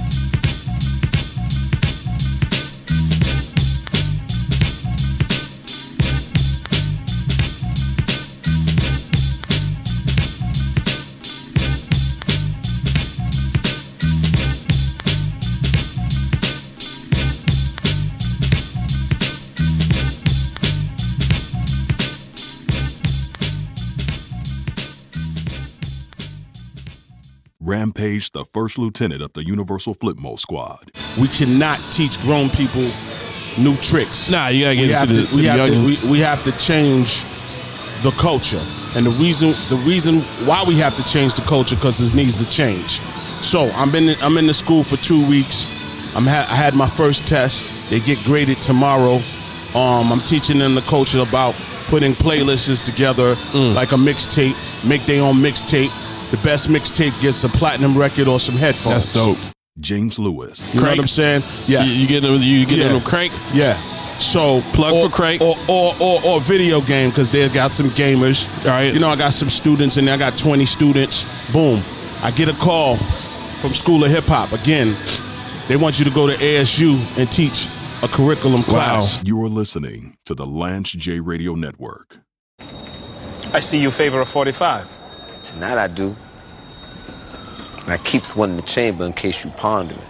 Rampage, 27.69 28.33
the 28.33 28.47
first 28.47 28.79
lieutenant 28.79 29.21
of 29.21 29.35
the 29.35 29.45
Universal 29.45 29.97
Flipmode 29.97 30.39
Squad. 30.41 30.91
We 31.21 31.29
cannot 31.29 31.79
teach 31.93 32.19
grown 32.23 32.49
people 32.49 32.91
new 33.59 33.77
tricks. 33.77 34.31
Nah, 34.31 34.49
you 34.49 34.65
gotta 34.65 34.77
get 34.77 35.03
into 35.03 35.15
the, 35.15 35.27
to, 35.27 35.37
we, 35.37 35.43
the 35.43 35.49
have 35.49 35.69
to, 35.69 36.07
we, 36.07 36.11
we 36.13 36.19
have 36.21 36.43
to 36.45 36.53
change 36.53 37.25
the 38.03 38.11
culture. 38.13 38.65
And 38.95 39.05
the 39.05 39.11
reason 39.11 39.51
the 39.69 39.77
reason 39.85 40.21
why 40.47 40.65
we 40.67 40.77
have 40.77 40.97
to 40.97 41.05
change 41.05 41.35
the 41.35 41.43
culture 41.43 41.75
because 41.75 42.01
it 42.01 42.17
needs 42.17 42.43
to 42.43 42.49
change. 42.49 43.01
So 43.43 43.69
I'm 43.75 43.95
in 43.95 44.07
the, 44.07 44.17
I'm 44.23 44.39
in 44.39 44.47
the 44.47 44.55
school 44.55 44.83
for 44.83 44.97
two 44.97 45.29
weeks. 45.29 45.67
I'm 46.17 46.27
ha- 46.27 46.49
I 46.49 46.55
had 46.57 46.75
my 46.75 46.89
first 46.89 47.27
test. 47.27 47.67
They 47.91 48.01
get 48.01 48.19
graded 48.25 48.63
tomorrow. 48.63 49.21
Um, 49.75 50.11
I'm 50.11 50.21
teaching 50.21 50.59
them 50.59 50.75
the 50.75 50.81
culture 50.83 51.21
about 51.21 51.55
putting 51.89 52.15
playlists 52.15 52.83
together 52.83 53.35
mm. 53.53 53.75
like 53.75 53.93
a 53.93 53.97
mixtape, 53.97 54.57
make 54.89 55.05
their 55.05 55.23
own 55.23 55.37
mixtape, 55.37 55.91
the 56.31 56.39
best 56.39 56.69
mixtape 56.69 57.19
gets 57.21 57.45
a 57.45 57.49
platinum 57.49 57.97
record 57.97 58.29
or 58.29 58.41
some 58.41 58.57
headphones. 58.57 59.07
That's 59.07 59.15
dope. 59.15 59.39
James 59.81 60.19
Lewis. 60.19 60.63
You 60.75 60.81
know 60.81 60.91
what 60.91 60.99
I'm 60.99 61.05
saying? 61.05 61.43
Yeah. 61.67 61.85
You, 61.85 61.93
you 61.93 62.09
get 62.09 62.23
them. 62.23 62.41
You 62.41 62.67
get 62.67 62.79
yeah. 62.79 62.89
them 62.89 63.01
cranks. 63.01 63.55
Yeah. 63.55 63.75
So 64.19 64.61
plug 64.73 64.95
or, 64.95 65.09
for 65.09 65.15
cranks 65.15 65.45
or 65.45 65.55
or, 65.69 65.95
or, 66.01 66.25
or 66.25 66.41
video 66.41 66.81
game 66.81 67.11
because 67.11 67.31
they've 67.31 67.53
got 67.53 67.73
some 67.73 67.89
gamers. 67.91 68.49
All 68.65 68.73
right. 68.73 68.93
You 68.93 68.99
know 68.99 69.09
I 69.09 69.17
got 69.17 69.33
some 69.33 69.49
students 69.49 69.97
and 69.97 70.11
I 70.11 70.17
got 70.17 70.37
20 70.37 70.67
students. 70.67 71.25
Boom. 71.53 71.83
I 72.23 72.33
get 72.33 72.49
a 72.49 72.55
call 72.55 72.97
from 72.97 73.75
School 73.75 74.05
of 74.05 74.11
Hip 74.11 74.25
Hop 74.25 74.53
again. 74.53 74.97
They 75.69 75.77
want 75.77 75.99
you 75.99 76.05
to 76.05 76.11
go 76.11 76.27
to 76.27 76.35
ASU 76.35 76.99
and 77.19 77.31
teach 77.31 77.69
a 78.03 78.09
curriculum 78.09 78.63
class. 78.63 79.21
You 79.25 79.43
are 79.45 79.49
listening 79.49 80.17
to 80.25 80.35
the 80.35 80.47
Lance 80.47 80.91
J 80.91 81.21
Radio 81.21 81.55
Network. 81.55 82.19
I 83.53 83.61
see 83.61 83.81
you 83.81 83.91
favor 83.91 84.21
a 84.21 84.27
45. 84.27 84.98
Tonight 85.43 85.79
I 85.79 85.89
do. 85.89 86.17
And 87.83 87.93
I 87.93 87.99
keeps 87.99 88.37
one 88.37 88.51
in 88.51 88.57
the 88.57 88.63
chamber 88.63 89.05
in 89.05 89.13
case 89.13 89.45
you 89.45 89.51
ponder 89.53 89.95
it. 89.95 90.01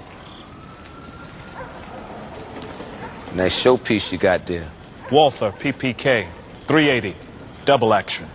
Nice 3.34 3.62
showpiece 3.62 4.10
you 4.10 4.18
got 4.18 4.46
there. 4.46 4.68
Walther, 5.12 5.52
PPK, 5.52 6.26
380, 6.62 7.16
double 7.64 7.94
action. 7.94 8.26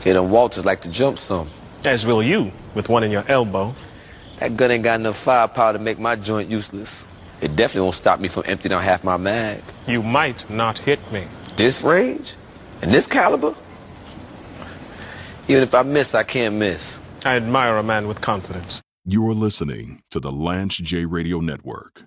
Hit 0.00 0.14
them 0.14 0.30
Walters 0.30 0.64
like 0.64 0.80
to 0.82 0.88
jump 0.90 1.18
some. 1.18 1.50
As 1.84 2.06
will 2.06 2.22
you, 2.22 2.52
with 2.74 2.88
one 2.88 3.04
in 3.04 3.10
your 3.10 3.24
elbow. 3.28 3.74
That 4.38 4.56
gun 4.56 4.70
ain't 4.70 4.84
got 4.84 5.00
enough 5.00 5.16
firepower 5.16 5.74
to 5.74 5.78
make 5.78 5.98
my 5.98 6.16
joint 6.16 6.50
useless. 6.50 7.06
It 7.40 7.56
definitely 7.56 7.82
won't 7.82 7.94
stop 7.94 8.20
me 8.20 8.28
from 8.28 8.44
emptying 8.46 8.72
out 8.72 8.82
half 8.82 9.04
my 9.04 9.16
mag. 9.16 9.62
You 9.86 10.02
might 10.02 10.48
not 10.48 10.78
hit 10.78 11.12
me. 11.12 11.26
This 11.56 11.82
range? 11.82 12.36
And 12.80 12.90
this 12.90 13.06
caliber? 13.06 13.54
Even 15.50 15.62
if 15.64 15.74
I 15.74 15.82
miss, 15.82 16.14
I 16.14 16.22
can't 16.22 16.54
miss. 16.54 17.00
I 17.24 17.34
admire 17.34 17.76
a 17.76 17.82
man 17.82 18.06
with 18.06 18.20
confidence. 18.20 18.80
You 19.04 19.28
are 19.28 19.34
listening 19.34 20.00
to 20.12 20.20
the 20.20 20.30
Lance 20.30 20.76
J 20.76 21.06
Radio 21.06 21.40
Network. 21.40 22.04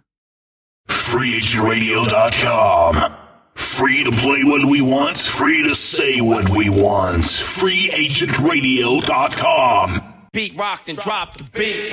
FreeAgentRadio.com. 0.87 3.13
Free 3.55 4.05
to 4.05 4.11
play 4.11 4.45
what 4.45 4.63
we 4.63 4.81
want, 4.81 5.17
free 5.17 5.61
to 5.63 5.75
say 5.75 6.21
what 6.21 6.47
we 6.51 6.69
want. 6.69 7.23
FreeAgentRadio.com. 7.23 10.13
Beat 10.31 10.55
rocked 10.55 10.87
and 10.87 10.97
drop 10.99 11.35
the 11.35 11.43
beat. 11.43 11.91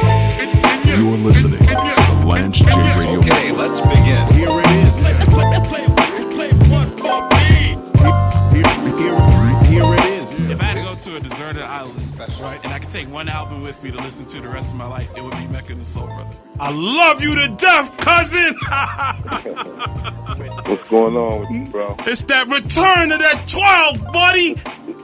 You 0.96 1.14
are 1.14 1.18
listening 1.18 1.59
my 14.80 14.86
life, 14.86 15.14
it 15.14 15.22
would 15.22 15.36
be 15.36 15.46
Mecca 15.48 15.72
and 15.72 15.80
the 15.82 15.84
Soul 15.84 16.06
Brother. 16.06 16.34
I 16.58 16.72
love 16.72 17.20
you 17.20 17.34
to 17.34 17.48
death, 17.56 17.94
cousin. 17.98 18.54
What's 20.70 20.90
going 20.90 21.16
on 21.16 21.40
with 21.40 21.50
you, 21.50 21.66
bro? 21.66 21.96
it's 22.00 22.22
that 22.24 22.48
return 22.48 23.12
of 23.12 23.18
that 23.18 23.44
12, 23.46 24.10
buddy. 24.10 24.56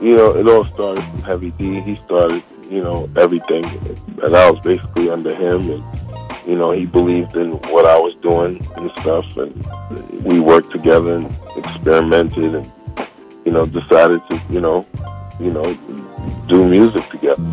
You 0.03 0.17
know, 0.17 0.35
it 0.35 0.47
all 0.47 0.65
started 0.65 1.03
from 1.03 1.21
Heavy 1.21 1.51
D. 1.51 1.79
He 1.81 1.95
started, 1.95 2.41
you 2.71 2.81
know, 2.81 3.07
everything, 3.15 3.65
and 4.23 4.35
I 4.35 4.49
was 4.49 4.59
basically 4.61 5.11
under 5.11 5.35
him, 5.35 5.69
and 5.69 5.83
you 6.47 6.57
know, 6.57 6.71
he 6.71 6.87
believed 6.87 7.37
in 7.37 7.51
what 7.69 7.85
I 7.85 7.99
was 7.99 8.15
doing 8.15 8.65
and 8.77 8.89
stuff, 9.01 9.37
and 9.37 9.53
we 10.23 10.39
worked 10.39 10.71
together 10.71 11.17
and 11.17 11.31
experimented, 11.55 12.55
and 12.55 12.71
you 13.45 13.51
know, 13.51 13.67
decided 13.67 14.21
to, 14.29 14.41
you 14.49 14.59
know, 14.59 14.87
you 15.39 15.51
know, 15.51 15.71
do 16.47 16.67
music 16.67 17.07
together. 17.09 17.43